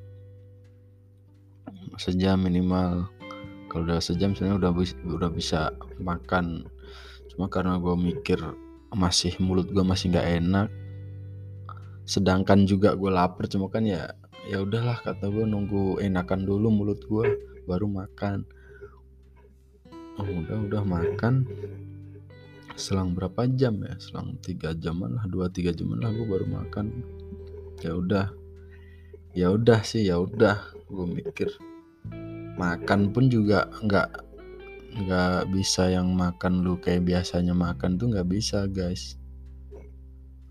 Sejam 1.99 2.39
minimal 2.39 3.11
kalau 3.69 3.85
udah 3.85 4.01
sejam 4.01 4.33
sebenarnya 4.33 4.67
udah 4.67 4.71
udah 5.15 5.29
bisa 5.29 5.71
makan. 6.01 6.65
Cuma 7.29 7.47
karena 7.47 7.77
gue 7.77 7.95
mikir 7.95 8.41
masih 8.89 9.37
mulut 9.37 9.69
gue 9.69 9.85
masih 9.85 10.09
nggak 10.09 10.29
enak 10.41 10.69
sedangkan 12.09 12.65
juga 12.65 12.97
gue 12.97 13.05
lapar 13.13 13.45
cuma 13.45 13.69
kan 13.69 13.85
ya 13.85 14.09
ya 14.49 14.65
udahlah 14.65 14.97
kata 14.97 15.29
gue 15.29 15.45
nunggu 15.45 16.01
enakan 16.01 16.41
dulu 16.41 16.73
mulut 16.73 17.05
gue 17.05 17.25
baru 17.69 17.85
makan. 17.85 18.49
Oh, 20.17 20.25
udah 20.25 20.57
udah 20.65 20.83
makan 20.83 21.45
selang 22.73 23.13
berapa 23.13 23.45
jam 23.53 23.77
ya? 23.85 23.93
Selang 24.01 24.41
tiga 24.41 24.73
jaman 24.73 25.21
lah 25.21 25.29
dua 25.29 25.53
tiga 25.53 25.69
jaman 25.69 26.01
lah 26.01 26.09
gue 26.09 26.25
baru 26.25 26.49
makan. 26.49 26.89
Ya 27.85 27.93
udah 27.93 28.33
ya 29.37 29.53
udah 29.53 29.85
sih 29.85 30.09
ya 30.09 30.17
udah 30.17 30.57
gue 30.89 31.05
mikir 31.05 31.53
makan 32.59 33.15
pun 33.15 33.31
juga 33.31 33.71
nggak 33.79 34.29
nggak 34.89 35.53
bisa 35.55 35.87
yang 35.87 36.11
makan 36.11 36.65
lu 36.65 36.75
kayak 36.81 37.07
biasanya 37.07 37.55
makan 37.55 37.95
tuh 37.95 38.11
nggak 38.11 38.27
bisa 38.27 38.67
guys. 38.67 39.15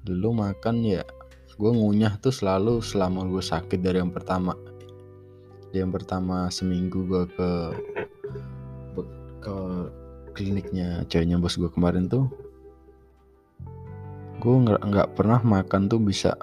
Lu 0.09 0.33
makan 0.33 0.89
ya 0.89 1.05
gue 1.59 1.71
ngunyah 1.75 2.17
tuh 2.23 2.31
selalu 2.33 2.81
selama 2.81 3.29
gue 3.29 3.45
sakit 3.45 3.83
dari 3.83 4.01
yang 4.01 4.15
pertama. 4.15 4.57
Yang 5.77 6.01
pertama 6.01 6.49
seminggu 6.49 7.05
gue 7.05 7.25
ke 7.29 7.51
ke 9.39 9.57
kliniknya 10.33 11.05
ceweknya 11.11 11.37
bos 11.37 11.59
gue 11.59 11.69
kemarin 11.69 12.07
tuh 12.07 12.31
gue 14.39 14.55
nggak 14.55 14.81
nggak 14.87 15.09
pernah 15.19 15.43
makan 15.43 15.91
tuh 15.91 15.99
bisa 15.99 16.39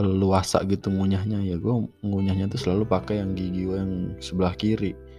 luasa 0.00 0.62
gitu 0.64 0.88
ngunyahnya. 0.88 1.42
Ya 1.44 1.58
gue 1.58 1.74
ngunyahnya 2.06 2.46
tuh 2.48 2.62
selalu 2.62 2.88
pakai 2.88 3.20
yang 3.20 3.34
gigi 3.34 3.66
gue 3.68 3.76
yang 3.76 3.92
sebelah 4.22 4.54
kiri 4.54 5.09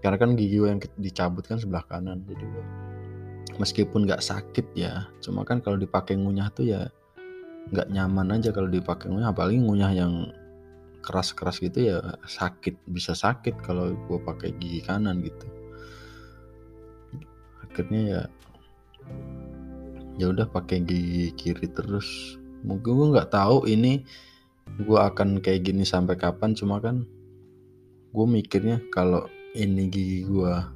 karena 0.00 0.16
kan 0.16 0.36
gigi 0.36 0.56
gue 0.60 0.68
yang 0.68 0.80
dicabut 0.96 1.44
kan 1.44 1.60
sebelah 1.60 1.84
kanan 1.84 2.24
jadi 2.24 2.44
gue 2.44 2.64
meskipun 3.60 4.08
nggak 4.08 4.24
sakit 4.24 4.72
ya 4.72 5.08
cuma 5.20 5.44
kan 5.44 5.60
kalau 5.60 5.76
dipakai 5.76 6.16
ngunyah 6.16 6.48
tuh 6.52 6.64
ya 6.64 6.88
nggak 7.70 7.92
nyaman 7.92 8.40
aja 8.40 8.50
kalau 8.50 8.66
dipakai 8.72 9.12
ngunyah 9.12 9.30
apalagi 9.30 9.60
ngunyah 9.60 9.92
yang 9.92 10.12
keras-keras 11.00 11.58
gitu 11.58 11.90
ya 11.90 11.98
sakit 12.28 12.76
bisa 12.88 13.16
sakit 13.16 13.56
kalau 13.64 13.92
gue 13.96 14.18
pakai 14.20 14.52
gigi 14.60 14.84
kanan 14.84 15.24
gitu. 15.24 15.48
Akhirnya 17.64 18.00
ya 18.04 18.22
ya 20.20 20.26
udah 20.28 20.46
pakai 20.46 20.84
gigi 20.84 21.32
kiri 21.34 21.66
terus. 21.72 22.36
Mungkin 22.60 22.92
gue 22.92 23.08
nggak 23.16 23.32
tahu 23.32 23.64
ini 23.66 24.04
gue 24.76 25.00
akan 25.00 25.40
kayak 25.40 25.66
gini 25.66 25.82
sampai 25.82 26.14
kapan 26.20 26.52
cuma 26.54 26.78
kan 26.78 27.02
gue 28.10 28.26
mikirnya 28.28 28.84
kalau 28.92 29.26
ini 29.54 29.90
gigi 29.90 30.22
gua 30.26 30.70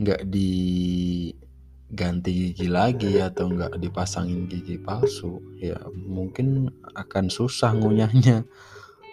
nggak 0.00 0.32
diganti 0.32 2.30
gigi 2.32 2.66
lagi 2.72 3.20
atau 3.20 3.52
nggak 3.52 3.76
dipasangin 3.82 4.48
gigi 4.48 4.80
palsu 4.80 5.42
ya 5.60 5.76
mungkin 5.92 6.72
akan 6.96 7.28
susah 7.28 7.76
ngunyahnya. 7.76 8.48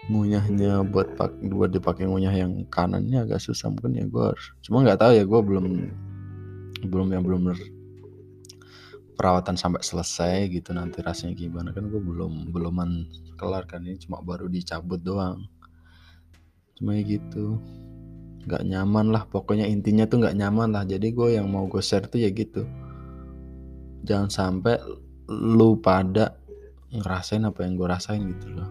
Ngunyahnya 0.08 0.88
buat 0.88 1.19
pak 1.19 1.36
buat 1.52 1.76
dipakai 1.76 2.08
ngunyah 2.08 2.32
yang 2.32 2.63
kanannya 2.71 3.28
agak 3.28 3.43
susah 3.43 3.67
mungkin 3.67 4.00
ya 4.00 4.08
gue 4.08 4.32
cuma 4.63 4.80
nggak 4.80 5.04
tahu 5.04 5.12
ya 5.12 5.28
gue 5.28 5.41
belum 5.43 5.65
belum 6.88 7.08
yang 7.12 7.28
belum 7.28 7.52
perawatan 9.19 9.60
sampai 9.60 9.84
selesai 9.84 10.47
gitu 10.47 10.71
nanti 10.71 11.04
rasanya 11.04 11.36
gimana. 11.36 11.76
Kan 11.76 11.91
gue 11.91 12.00
belum 12.00 12.56
beluman 12.56 13.04
kelar 13.36 13.67
kan 13.67 13.84
ini 13.84 14.00
cuma 14.00 14.23
baru 14.23 14.47
dicabut 14.47 15.04
doang. 15.04 15.43
Cuma 16.80 16.95
gitu 17.02 17.60
nggak 18.47 18.63
nyaman 18.63 19.12
lah. 19.12 19.27
Pokoknya 19.27 19.67
intinya 19.67 20.07
tuh 20.07 20.23
nggak 20.23 20.38
nyaman 20.39 20.71
lah. 20.71 20.88
Jadi 20.88 21.12
gue 21.12 21.36
yang 21.36 21.51
mau 21.51 21.67
gue 21.67 21.83
share 21.83 22.07
tuh 22.07 22.23
ya 22.23 22.31
gitu. 22.31 22.63
Jangan 24.07 24.31
sampai 24.31 24.79
lu 25.27 25.77
pada 25.83 26.39
ngerasain 26.95 27.43
apa 27.43 27.67
yang 27.67 27.75
gue 27.75 27.88
rasain 27.88 28.23
gitu 28.23 28.47
loh. 28.55 28.69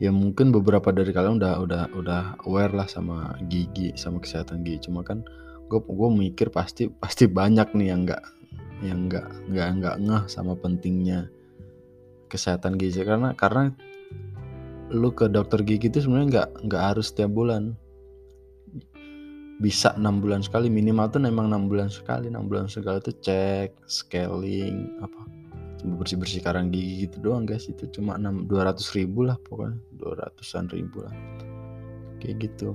Ya 0.00 0.08
mungkin 0.14 0.48
beberapa 0.54 0.94
dari 0.94 1.12
kalian 1.12 1.42
udah 1.42 1.60
udah 1.60 1.82
udah 1.92 2.22
aware 2.48 2.72
lah 2.72 2.88
sama 2.88 3.36
gigi 3.50 3.92
sama 3.98 4.22
kesehatan 4.22 4.62
gigi. 4.62 4.88
Cuma 4.88 5.02
kan 5.02 5.26
gue 5.66 5.80
gue 5.82 6.10
mikir 6.14 6.48
pasti 6.54 6.88
pasti 6.88 7.26
banyak 7.26 7.74
nih 7.74 7.88
yang 7.90 8.06
nggak 8.06 8.22
yang 8.80 9.10
nggak 9.10 9.26
nggak 9.52 9.68
nggak 9.76 9.96
ngeh 10.00 10.24
sama 10.30 10.56
pentingnya 10.56 11.28
kesehatan 12.30 12.78
gizi. 12.78 13.02
Karena 13.02 13.34
karena 13.34 13.74
lu 14.90 15.14
ke 15.14 15.30
dokter 15.30 15.62
gigi 15.62 15.86
itu 15.86 16.02
sebenarnya 16.02 16.28
nggak 16.28 16.48
nggak 16.66 16.82
harus 16.82 17.14
setiap 17.14 17.30
bulan. 17.30 17.78
Bisa 19.60 19.92
enam 19.94 20.18
bulan 20.24 20.42
sekali 20.42 20.72
minimal 20.72 21.12
tuh 21.12 21.22
memang 21.22 21.46
enam 21.46 21.70
bulan 21.70 21.86
sekali. 21.86 22.26
Enam 22.26 22.50
bulan 22.50 22.66
sekali 22.66 22.98
tuh 22.98 23.14
cek 23.22 23.86
scaling 23.86 24.98
apa 24.98 25.20
bersih 25.80 26.20
bersih 26.20 26.44
karang 26.44 26.68
gigi 26.74 27.06
gitu 27.06 27.22
doang 27.22 27.46
guys. 27.46 27.70
Itu 27.70 27.86
cuma 27.94 28.18
enam 28.18 28.50
dua 28.50 28.66
ratus 28.66 28.90
ribu 28.98 29.22
lah 29.22 29.38
pokoknya. 29.46 29.78
Dua 29.94 30.12
ratusan 30.18 30.66
ribu 30.74 31.06
lah. 31.06 31.14
Kayak 32.18 32.50
gitu. 32.50 32.74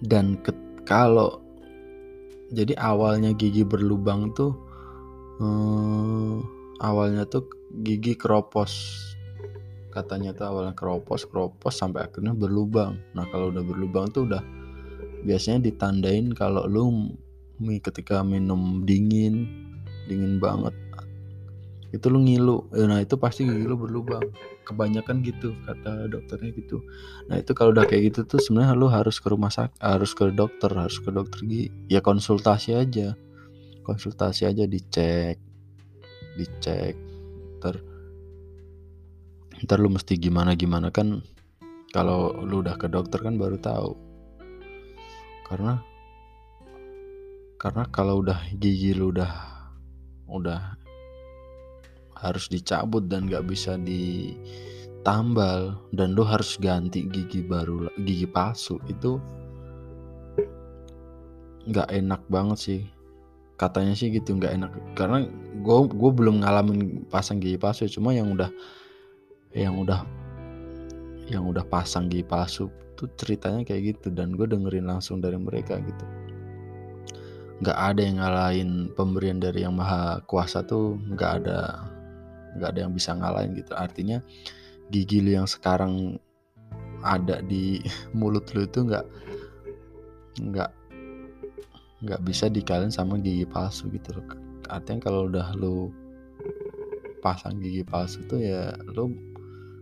Dan 0.00 0.40
ke, 0.40 0.56
kalau 0.88 1.44
jadi 2.50 2.74
awalnya 2.80 3.36
gigi 3.36 3.62
berlubang 3.62 4.32
tuh 4.32 4.56
eh, 5.38 6.36
awalnya 6.80 7.28
tuh 7.28 7.44
gigi 7.84 8.16
keropos 8.16 8.96
katanya 9.90 10.30
tuh 10.32 10.46
awalnya 10.46 10.74
keropos 10.74 11.26
keropos 11.26 11.74
sampai 11.74 12.06
akhirnya 12.06 12.32
berlubang. 12.32 12.98
Nah 13.12 13.26
kalau 13.28 13.50
udah 13.50 13.62
berlubang 13.62 14.08
tuh 14.14 14.30
udah 14.30 14.42
biasanya 15.26 15.68
ditandain 15.68 16.32
kalau 16.32 16.64
lu 16.64 17.12
ketika 17.84 18.24
minum 18.24 18.86
dingin 18.88 19.44
dingin 20.08 20.40
banget 20.40 20.72
itu 21.90 22.06
lu 22.06 22.22
ngilu. 22.22 22.70
Ya, 22.70 22.86
nah 22.86 23.02
itu 23.02 23.18
pasti 23.18 23.42
gigi 23.42 23.66
lu 23.66 23.74
berlubang. 23.74 24.22
Kebanyakan 24.62 25.26
gitu 25.26 25.58
kata 25.66 26.06
dokternya 26.06 26.54
gitu. 26.54 26.78
Nah 27.26 27.42
itu 27.42 27.50
kalau 27.50 27.74
udah 27.74 27.82
kayak 27.82 28.14
gitu 28.14 28.22
tuh 28.30 28.38
sebenarnya 28.38 28.78
lu 28.78 28.86
harus 28.86 29.18
ke 29.18 29.26
rumah 29.26 29.50
sakit 29.50 29.82
harus 29.82 30.14
ke 30.14 30.30
dokter 30.30 30.70
harus 30.70 31.02
ke 31.02 31.10
dokter 31.10 31.42
gigi 31.42 31.68
ya 31.90 31.98
konsultasi 31.98 32.78
aja. 32.78 33.18
Konsultasi 33.82 34.46
aja 34.46 34.64
dicek 34.70 35.42
dicek 36.38 36.94
ter 37.58 37.89
ntar 39.64 39.78
lu 39.80 39.92
mesti 39.92 40.16
gimana 40.16 40.56
gimana. 40.56 40.88
Kan 40.88 41.20
kalau 41.90 42.32
lu 42.46 42.62
udah 42.62 42.78
ke 42.78 42.86
dokter 42.86 43.20
kan 43.20 43.36
baru 43.36 43.58
tahu. 43.58 43.92
Karena 45.46 45.82
karena 47.60 47.84
kalau 47.92 48.24
udah 48.24 48.40
gigi 48.56 48.96
lu 48.96 49.12
udah 49.12 49.32
udah 50.30 50.80
harus 52.20 52.48
dicabut 52.52 53.08
dan 53.08 53.28
gak 53.28 53.44
bisa 53.48 53.80
ditambal 53.80 55.76
dan 55.92 56.12
lu 56.12 56.24
harus 56.24 56.56
ganti 56.60 57.08
gigi 57.08 57.40
baru 57.40 57.88
gigi 58.00 58.28
palsu 58.28 58.76
itu 58.88 59.20
nggak 61.68 61.88
enak 61.92 62.22
banget 62.32 62.58
sih. 62.58 62.80
Katanya 63.60 63.92
sih 63.92 64.08
gitu 64.08 64.40
nggak 64.40 64.52
enak. 64.56 64.72
Karena 64.96 65.28
gue 65.60 66.10
belum 66.16 66.40
ngalamin 66.40 67.04
pasang 67.12 67.36
gigi 67.42 67.60
palsu 67.60 67.84
cuma 67.92 68.16
yang 68.16 68.32
udah 68.32 68.48
yang 69.50 69.78
udah 69.82 70.06
yang 71.30 71.46
udah 71.46 71.62
pasang 71.66 72.10
gigi 72.10 72.26
palsu 72.26 72.70
tuh 72.98 73.10
ceritanya 73.14 73.62
kayak 73.62 73.96
gitu 73.96 74.10
dan 74.10 74.34
gue 74.34 74.44
dengerin 74.44 74.86
langsung 74.86 75.22
dari 75.22 75.38
mereka 75.38 75.78
gitu. 75.78 76.04
Nggak 77.62 77.78
ada 77.78 78.00
yang 78.00 78.16
ngalahin 78.18 78.70
pemberian 78.92 79.38
dari 79.38 79.62
yang 79.62 79.78
maha 79.78 80.20
kuasa 80.26 80.66
tuh 80.66 80.98
nggak 81.14 81.32
ada 81.44 81.86
nggak 82.58 82.68
ada 82.76 82.80
yang 82.86 82.92
bisa 82.92 83.14
ngalahin 83.14 83.54
gitu. 83.56 83.72
Artinya 83.78 84.18
gigi 84.90 85.22
lu 85.22 85.38
yang 85.38 85.46
sekarang 85.46 86.18
ada 87.00 87.40
di 87.40 87.80
mulut 88.18 88.50
lu 88.52 88.66
itu 88.66 88.84
nggak 88.84 89.06
nggak 90.40 90.70
nggak 92.00 92.20
bisa 92.24 92.48
dikaliin 92.48 92.92
sama 92.92 93.20
gigi 93.20 93.46
palsu 93.46 93.86
gitu 93.92 94.18
loh. 94.18 94.26
Artinya 94.70 95.10
kalau 95.10 95.30
udah 95.30 95.52
lu 95.54 95.94
pasang 97.20 97.60
gigi 97.60 97.84
palsu 97.84 98.24
tuh 98.24 98.40
ya 98.40 98.72
lu 98.96 99.29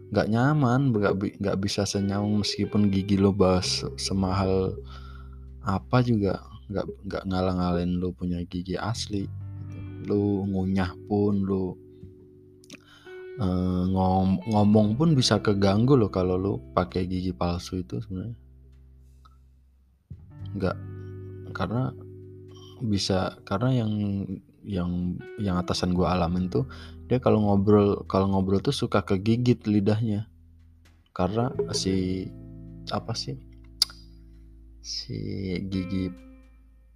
nggak 0.08 0.28
nyaman 0.32 0.92
nggak 0.92 1.14
nggak 1.40 1.58
bisa 1.60 1.84
senyum 1.84 2.40
meskipun 2.40 2.88
gigi 2.88 3.20
lo 3.20 3.28
bahas 3.32 3.84
semahal 4.00 4.72
apa 5.60 6.00
juga 6.00 6.40
nggak 6.72 6.86
nggak 7.04 7.22
ngalang-ngalain 7.28 7.92
lu 7.96 8.12
punya 8.16 8.40
gigi 8.48 8.76
asli 8.76 9.28
gitu. 9.28 9.76
lu 10.08 10.48
ngunyah 10.48 10.92
pun 11.08 11.44
lu 11.44 11.76
uh, 13.40 13.84
ngom 13.88 14.40
ngomong 14.48 14.96
pun 14.96 15.12
bisa 15.12 15.40
keganggu 15.44 15.96
loh 15.96 16.08
kalau 16.08 16.40
lu 16.40 16.52
pakai 16.72 17.04
gigi 17.04 17.36
palsu 17.36 17.84
itu 17.84 18.00
sebenarnya 18.00 18.36
nggak 20.56 20.76
karena 21.52 21.92
bisa 22.80 23.36
karena 23.44 23.84
yang 23.84 23.92
yang 24.64 25.16
yang 25.40 25.56
atasan 25.56 25.96
gue 25.96 26.04
alamin 26.04 26.52
tuh 26.52 26.68
dia 27.08 27.18
kalau 27.18 27.40
ngobrol 27.42 28.04
kalau 28.04 28.28
ngobrol 28.28 28.60
tuh 28.60 28.76
suka 28.76 29.00
kegigit 29.02 29.64
lidahnya. 29.64 30.28
Karena 31.16 31.50
si 31.74 32.28
apa 32.92 33.12
sih 33.16 33.34
si 34.78 35.18
gigi 35.68 36.08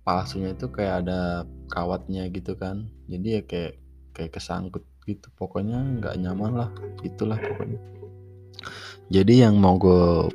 palsunya 0.07 0.55
itu 0.55 0.70
kayak 0.70 1.09
ada 1.09 1.48
kawatnya 1.72 2.29
gitu 2.31 2.55
kan. 2.55 2.87
Jadi 3.09 3.29
ya 3.29 3.42
kayak 3.42 3.72
kayak 4.12 4.33
kesangkut 4.37 4.85
gitu. 5.09 5.33
Pokoknya 5.35 5.81
nggak 5.81 6.14
nyaman 6.20 6.53
lah 6.55 6.70
itulah 7.03 7.40
pokoknya. 7.40 7.81
Jadi 9.11 9.42
yang 9.42 9.59
mau 9.59 9.81
gue 9.81 10.31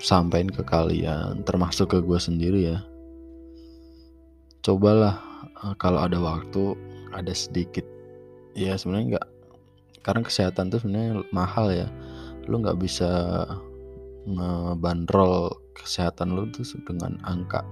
sampaikan 0.00 0.48
ke 0.48 0.62
kalian 0.64 1.44
termasuk 1.44 1.92
ke 1.92 1.98
gue 2.00 2.16
sendiri 2.16 2.72
ya 2.72 2.80
cobalah 4.64 5.20
eh, 5.44 5.74
kalau 5.76 6.00
ada 6.00 6.16
waktu 6.16 6.76
ada 7.12 7.32
sedikit 7.36 7.84
ya 8.54 8.74
sebenarnya 8.76 9.16
nggak. 9.16 9.28
Karena 10.00 10.22
kesehatan 10.24 10.72
tuh 10.72 10.80
sebenarnya 10.80 11.24
mahal 11.30 11.72
ya. 11.72 11.88
Lu 12.48 12.60
nggak 12.60 12.78
bisa 12.80 13.10
ngebandrol 14.28 15.54
kesehatan 15.72 16.36
lu 16.36 16.48
tuh 16.52 16.64
dengan 16.84 17.16
angka 17.24 17.64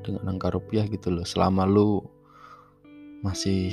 dengan 0.00 0.36
angka 0.36 0.52
rupiah 0.52 0.88
gitu 0.88 1.12
loh. 1.12 1.24
Selama 1.24 1.68
lu 1.68 2.00
masih 3.20 3.72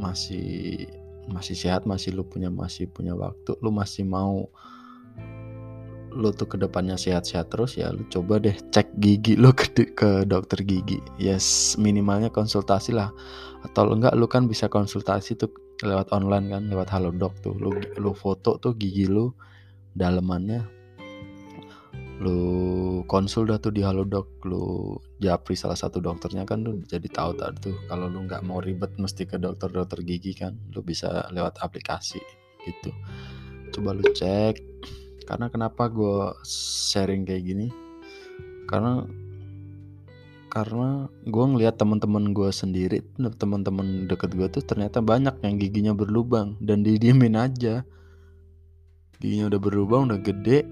masih 0.00 0.88
masih 1.26 1.56
sehat 1.58 1.84
masih 1.84 2.14
lu 2.14 2.22
punya 2.22 2.48
masih 2.48 2.86
punya 2.86 3.12
waktu 3.12 3.58
lu 3.58 3.74
masih 3.74 4.06
mau 4.06 4.46
lu 6.16 6.32
tuh 6.32 6.48
ke 6.48 6.56
depannya 6.56 6.96
sehat-sehat 6.96 7.52
terus 7.52 7.76
ya 7.76 7.92
lu 7.92 8.02
coba 8.08 8.40
deh 8.40 8.56
cek 8.72 8.96
gigi 8.96 9.36
lu 9.36 9.52
ke, 9.58 9.92
ke 9.92 10.24
dokter 10.24 10.64
gigi. 10.64 10.98
Yes 11.20 11.76
minimalnya 11.76 12.32
konsultasi 12.32 12.96
lah. 12.96 13.12
Atau 13.62 13.92
enggak 13.92 14.16
lu 14.16 14.24
kan 14.24 14.48
bisa 14.48 14.72
konsultasi 14.72 15.36
tuh 15.36 15.52
lewat 15.84 16.08
online 16.16 16.48
kan 16.48 16.62
lewat 16.72 16.88
halodoc 16.88 17.36
tuh. 17.44 17.52
Lu 17.60 17.76
lu 17.76 18.10
foto 18.16 18.56
tuh 18.56 18.72
gigi 18.74 19.04
lu 19.04 19.30
dalemannya. 19.92 20.64
Lu 22.16 22.38
konsul 23.04 23.52
dah 23.52 23.60
tuh 23.60 23.76
di 23.76 23.84
halodoc 23.84 24.40
lu 24.48 24.96
japri 25.20 25.52
salah 25.52 25.76
satu 25.76 26.00
dokternya 26.00 26.48
kan 26.48 26.64
lu 26.64 26.80
jadi 26.88 27.04
tahu 27.12 27.36
tak 27.36 27.60
tuh. 27.60 27.76
Kalau 27.92 28.08
lu 28.08 28.24
nggak 28.24 28.40
mau 28.48 28.64
ribet 28.64 28.96
mesti 28.96 29.28
ke 29.28 29.36
dokter 29.36 29.68
dokter 29.68 30.00
gigi 30.00 30.32
kan. 30.32 30.56
Lu 30.72 30.80
bisa 30.80 31.28
lewat 31.28 31.60
aplikasi 31.60 32.24
gitu. 32.64 32.90
Coba 33.76 33.92
lu 33.92 34.04
cek 34.16 34.75
karena 35.26 35.50
kenapa 35.50 35.90
gue 35.90 36.32
sharing 36.86 37.26
kayak 37.26 37.42
gini? 37.42 37.68
Karena 38.70 39.02
karena 40.46 41.10
gue 41.26 41.44
ngelihat 41.44 41.76
teman-teman 41.76 42.32
gue 42.32 42.48
sendiri 42.48 43.04
teman-teman 43.36 44.08
deket 44.08 44.32
gue 44.32 44.48
tuh 44.48 44.64
ternyata 44.64 45.04
banyak 45.04 45.36
yang 45.44 45.60
giginya 45.60 45.92
berlubang 45.92 46.54
dan 46.62 46.86
didiemin 46.86 47.34
aja. 47.36 47.82
Giginya 49.18 49.50
udah 49.50 49.60
berlubang 49.60 50.02
udah 50.08 50.20
gede 50.22 50.64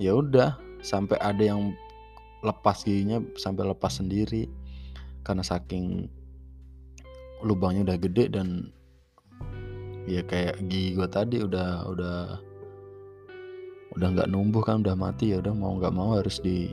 ya 0.00 0.16
udah 0.16 0.56
sampai 0.80 1.20
ada 1.20 1.44
yang 1.44 1.76
lepas 2.40 2.82
giginya 2.82 3.20
sampai 3.36 3.68
lepas 3.68 4.00
sendiri. 4.00 4.48
Karena 5.22 5.44
saking 5.44 6.08
lubangnya 7.44 7.92
udah 7.92 7.98
gede 8.00 8.24
dan 8.32 8.72
ya 10.08 10.24
kayak 10.24 10.56
gigi 10.72 10.96
gue 10.96 11.08
tadi 11.12 11.36
udah 11.44 11.84
udah 11.84 12.47
udah 13.98 14.08
nggak 14.14 14.30
numbuh 14.30 14.62
kan 14.62 14.86
udah 14.86 14.94
mati 14.94 15.34
ya 15.34 15.42
udah 15.42 15.50
mau 15.50 15.74
nggak 15.74 15.90
mau 15.90 16.14
harus 16.14 16.38
di 16.38 16.70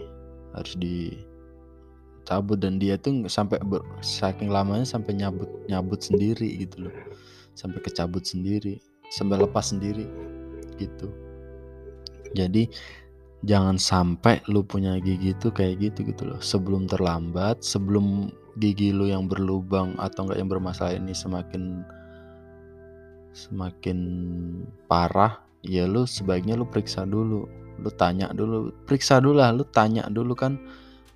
harus 0.54 0.78
dicabut 0.78 2.62
dan 2.62 2.78
dia 2.78 2.96
tuh 3.02 3.26
sampai 3.26 3.58
ber, 3.66 3.82
saking 4.06 4.54
lamanya 4.54 4.86
sampai 4.86 5.18
nyabut 5.18 5.50
nyabut 5.66 6.00
sendiri 6.06 6.62
gitu 6.62 6.88
loh. 6.88 6.96
Sampai 7.58 7.82
kecabut 7.82 8.24
sendiri 8.24 8.78
sampai 9.10 9.42
lepas 9.42 9.74
sendiri 9.74 10.06
gitu. 10.78 11.10
Jadi 12.38 12.68
jangan 13.46 13.78
sampai 13.82 14.42
lu 14.50 14.62
punya 14.66 14.98
gigi 15.02 15.34
itu 15.34 15.50
kayak 15.50 15.82
gitu 15.82 16.06
gitu 16.06 16.30
loh. 16.30 16.40
Sebelum 16.40 16.86
terlambat 16.86 17.66
sebelum 17.66 18.30
gigi 18.62 18.94
lu 18.94 19.10
yang 19.10 19.28
berlubang 19.28 19.98
atau 20.00 20.30
enggak 20.30 20.40
yang 20.40 20.50
bermasalah 20.52 20.96
ini 20.96 21.12
semakin 21.12 21.84
semakin 23.36 24.00
parah 24.88 25.45
ya 25.66 25.90
lu 25.90 26.06
sebaiknya 26.06 26.54
lu 26.54 26.70
periksa 26.70 27.04
dulu. 27.04 27.50
Lu 27.82 27.90
tanya 27.92 28.30
dulu. 28.32 28.72
Periksa 28.86 29.18
dulu 29.20 29.42
lah 29.42 29.52
lu 29.52 29.66
tanya 29.68 30.06
dulu 30.08 30.38
kan. 30.38 30.62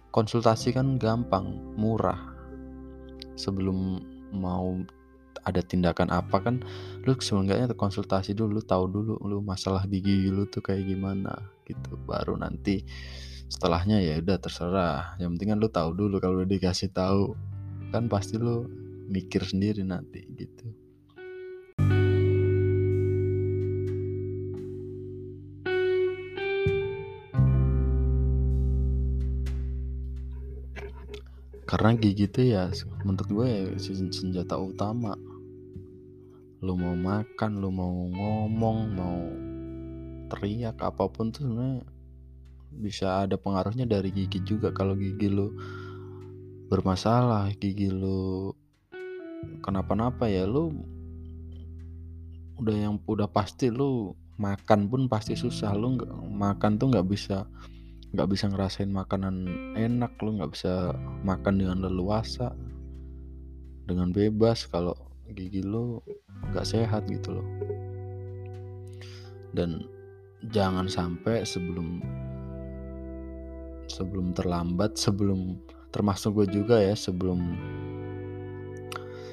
Konsultasi 0.09 0.73
kan 0.73 0.97
gampang 0.97 1.53
murah. 1.77 2.17
Sebelum 3.37 4.01
mau 4.33 4.81
ada 5.47 5.63
tindakan 5.63 6.11
apa 6.11 6.43
kan 6.43 6.61
lu 7.07 7.15
sebenarnya 7.15 7.71
konsultasi 7.71 8.35
dulu 8.35 8.59
lu 8.59 8.63
tahu 8.65 8.91
dulu 8.91 9.15
lu 9.23 9.39
masalah 9.39 9.87
gigi 9.87 10.27
lu 10.27 10.49
tuh 10.49 10.65
kayak 10.65 10.89
gimana 10.89 11.37
gitu. 11.69 11.95
Baru 12.03 12.35
nanti 12.35 12.81
setelahnya 13.47 14.01
ya 14.01 14.17
udah 14.17 14.37
terserah. 14.41 15.15
Yang 15.21 15.29
penting 15.37 15.49
kan 15.53 15.59
lu 15.61 15.69
tahu 15.69 15.89
dulu 15.93 16.15
kalau 16.17 16.41
udah 16.41 16.49
dikasih 16.49 16.89
tahu 16.89 17.37
kan 17.93 18.09
pasti 18.09 18.37
lu 18.41 18.65
mikir 19.09 19.41
sendiri 19.41 19.81
nanti 19.81 20.21
gitu 20.37 20.88
karena 31.69 31.93
gigi 31.93 32.25
itu 32.25 32.49
ya 32.49 32.73
menurut 33.05 33.29
gue 33.29 33.45
ya 33.45 33.61
senjata 34.09 34.57
utama. 34.57 35.13
Lu 36.65 36.73
mau 36.73 36.97
makan 36.97 37.61
lu 37.61 37.69
mau 37.69 37.93
ngomong 38.09 38.77
mau 38.97 39.21
teriak 40.33 40.81
apa 40.81 41.05
pun 41.13 41.29
tuh 41.29 41.45
sebenarnya 41.45 41.85
bisa 42.73 43.21
ada 43.21 43.37
pengaruhnya 43.37 43.85
dari 43.85 44.09
gigi 44.09 44.41
juga. 44.41 44.73
Kalau 44.73 44.97
gigi 44.97 45.29
lu 45.29 45.53
bermasalah 46.73 47.53
gigi 47.53 47.93
lu 47.93 48.49
kenapa-napa 49.61 50.25
ya 50.25 50.49
lu 50.49 50.73
udah 52.57 52.75
yang 52.81 52.97
udah 53.05 53.29
pasti 53.29 53.69
lu 53.69 54.17
makan 54.41 54.89
pun 54.89 55.05
pasti 55.05 55.37
susah. 55.37 55.77
Lu 55.77 56.01
nggak 56.01 56.33
makan 56.33 56.81
tuh 56.81 56.89
nggak 56.97 57.05
bisa 57.05 57.45
nggak 58.09 58.29
bisa 58.29 58.49
ngerasain 58.49 58.89
makanan 58.89 59.45
enak 59.77 60.17
lu 60.25 60.41
nggak 60.41 60.51
bisa 60.53 60.97
makan 61.21 61.61
dengan 61.61 61.85
leluasa 61.85 62.57
dengan 63.85 64.09
bebas 64.09 64.65
kalau 64.69 64.97
gigi 65.29 65.61
lu 65.61 66.01
nggak 66.49 66.65
sehat 66.65 67.05
gitu 67.09 67.37
loh. 67.37 67.47
Dan 69.53 69.85
jangan 70.53 70.85
sampai 70.89 71.45
sebelum 71.45 72.01
sebelum 73.89 74.31
terlambat 74.37 74.95
sebelum 74.95 75.57
termasuk 75.89 76.45
gue 76.45 76.61
juga 76.61 76.77
ya 76.77 76.93
sebelum 76.93 77.57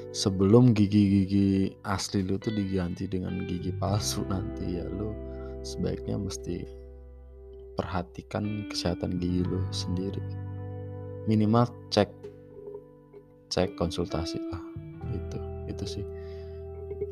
sebelum 0.09 0.73
gigi-gigi 0.73 1.77
asli 1.85 2.25
lu 2.25 2.41
tuh 2.41 2.49
diganti 2.49 3.05
dengan 3.05 3.45
gigi 3.45 3.69
palsu 3.69 4.25
nanti 4.25 4.81
ya 4.81 4.85
lu 4.89 5.13
sebaiknya 5.61 6.17
mesti 6.17 6.65
perhatikan 7.77 8.65
kesehatan 8.67 9.21
gigi 9.21 9.45
lu 9.45 9.61
sendiri. 9.69 10.19
Minimal 11.29 11.69
cek 11.93 12.09
cek 13.53 13.77
konsultasi 13.77 14.41
lah 14.49 14.63
itu 15.13 15.37
itu 15.69 15.85
sih. 15.85 16.05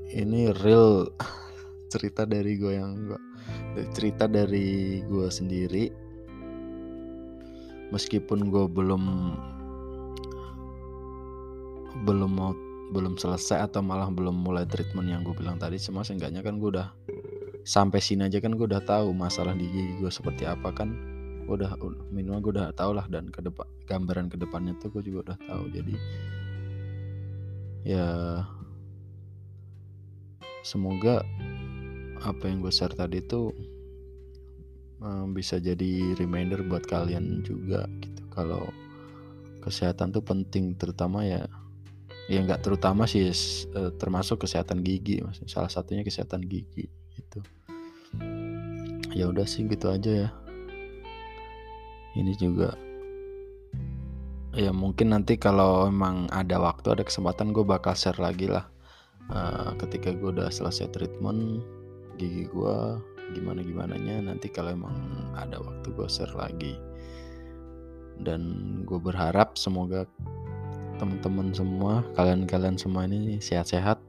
Ini 0.10 0.52
real 0.66 1.06
cerita 1.94 2.26
dari 2.26 2.58
gue 2.58 2.74
yang 2.74 3.14
gua 3.14 3.22
cerita 3.94 4.26
dari 4.26 5.00
gue 5.06 5.28
sendiri. 5.30 5.94
Meskipun 7.94 8.50
gue 8.50 8.66
belum 8.66 9.04
belum 12.04 12.32
mau 12.34 12.52
belum 12.92 13.18
selesai 13.18 13.72
atau 13.72 13.82
malah 13.82 14.12
belum 14.12 14.46
mulai 14.46 14.68
treatment 14.68 15.10
yang 15.10 15.26
gue 15.26 15.34
bilang 15.34 15.58
tadi 15.58 15.82
cuma 15.82 16.06
seenggaknya 16.06 16.46
kan 16.46 16.62
gue 16.62 16.70
udah 16.70 16.94
sampai 17.66 17.98
sini 17.98 18.30
aja 18.30 18.38
kan 18.38 18.54
gue 18.54 18.70
udah 18.70 18.86
tahu 18.86 19.10
masalah 19.12 19.58
di 19.58 19.66
gigi 19.66 19.98
gue 19.98 20.12
seperti 20.14 20.46
apa 20.46 20.70
kan. 20.70 20.94
Gue 21.50 21.58
udah 21.58 21.74
minimal 22.14 22.40
gue 22.46 22.54
udah 22.62 22.70
tahu 22.78 22.94
lah 22.94 23.10
dan 23.10 23.34
ke 23.34 23.42
depan 23.42 23.66
gambaran 23.90 24.30
ke 24.30 24.38
depannya 24.38 24.78
tuh 24.78 24.94
gue 24.94 25.02
juga 25.10 25.34
udah 25.34 25.38
tahu. 25.50 25.64
Jadi 25.74 25.96
ya 27.86 28.08
semoga 30.62 31.26
apa 32.22 32.44
yang 32.46 32.62
gue 32.62 32.74
share 32.74 32.94
tadi 32.94 33.22
tuh 33.26 33.50
um, 35.02 35.34
bisa 35.34 35.58
jadi 35.58 36.14
reminder 36.22 36.62
buat 36.70 36.86
kalian 36.86 37.42
juga 37.42 37.90
gitu. 38.06 38.22
Kalau 38.30 38.70
kesehatan 39.66 40.14
tuh 40.14 40.22
penting 40.22 40.78
terutama 40.78 41.26
ya 41.26 41.50
ya 42.30 42.42
nggak 42.42 42.62
terutama 42.62 43.10
sih 43.10 43.30
eh, 43.30 43.92
termasuk 43.98 44.46
kesehatan 44.46 44.82
gigi 44.82 45.22
salah 45.46 45.70
satunya 45.70 46.02
kesehatan 46.02 46.42
gigi 46.46 46.90
gitu. 47.16 47.40
Ya 49.16 49.32
udah 49.32 49.48
sih 49.48 49.64
gitu 49.68 49.88
aja 49.88 50.28
ya. 50.28 50.30
Ini 52.16 52.32
juga 52.40 52.76
ya 54.56 54.72
mungkin 54.72 55.12
nanti 55.12 55.36
kalau 55.36 55.92
emang 55.92 56.32
ada 56.32 56.56
waktu 56.56 56.96
ada 56.96 57.04
kesempatan 57.04 57.52
gue 57.52 57.64
bakal 57.68 57.96
share 57.96 58.20
lagi 58.20 58.48
lah. 58.48 58.68
Uh, 59.26 59.74
ketika 59.82 60.14
gue 60.14 60.32
udah 60.32 60.54
selesai 60.54 60.94
treatment 60.94 61.60
gigi 62.16 62.46
gue 62.48 62.76
gimana 63.34 63.66
gimana 63.66 63.98
nya 63.98 64.22
nanti 64.22 64.54
kalau 64.54 64.72
emang 64.72 64.96
ada 65.36 65.60
waktu 65.60 65.88
gue 65.92 66.08
share 66.08 66.36
lagi. 66.36 66.76
Dan 68.16 68.42
gue 68.88 68.96
berharap 68.96 69.60
semoga 69.60 70.08
teman-teman 70.96 71.52
semua 71.52 72.08
kalian-kalian 72.16 72.80
semua 72.80 73.04
ini 73.04 73.44
sehat-sehat 73.44 74.00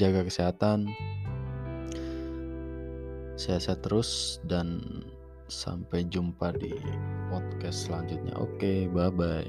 jaga 0.00 0.24
kesehatan 0.24 0.88
sehat-sehat 3.36 3.84
terus 3.84 4.40
dan 4.48 4.80
sampai 5.46 6.02
jumpa 6.10 6.50
di 6.58 6.74
podcast 7.30 7.86
selanjutnya. 7.86 8.34
Oke, 8.40 8.88
okay, 8.88 8.90
bye 8.90 9.12
bye. 9.12 9.46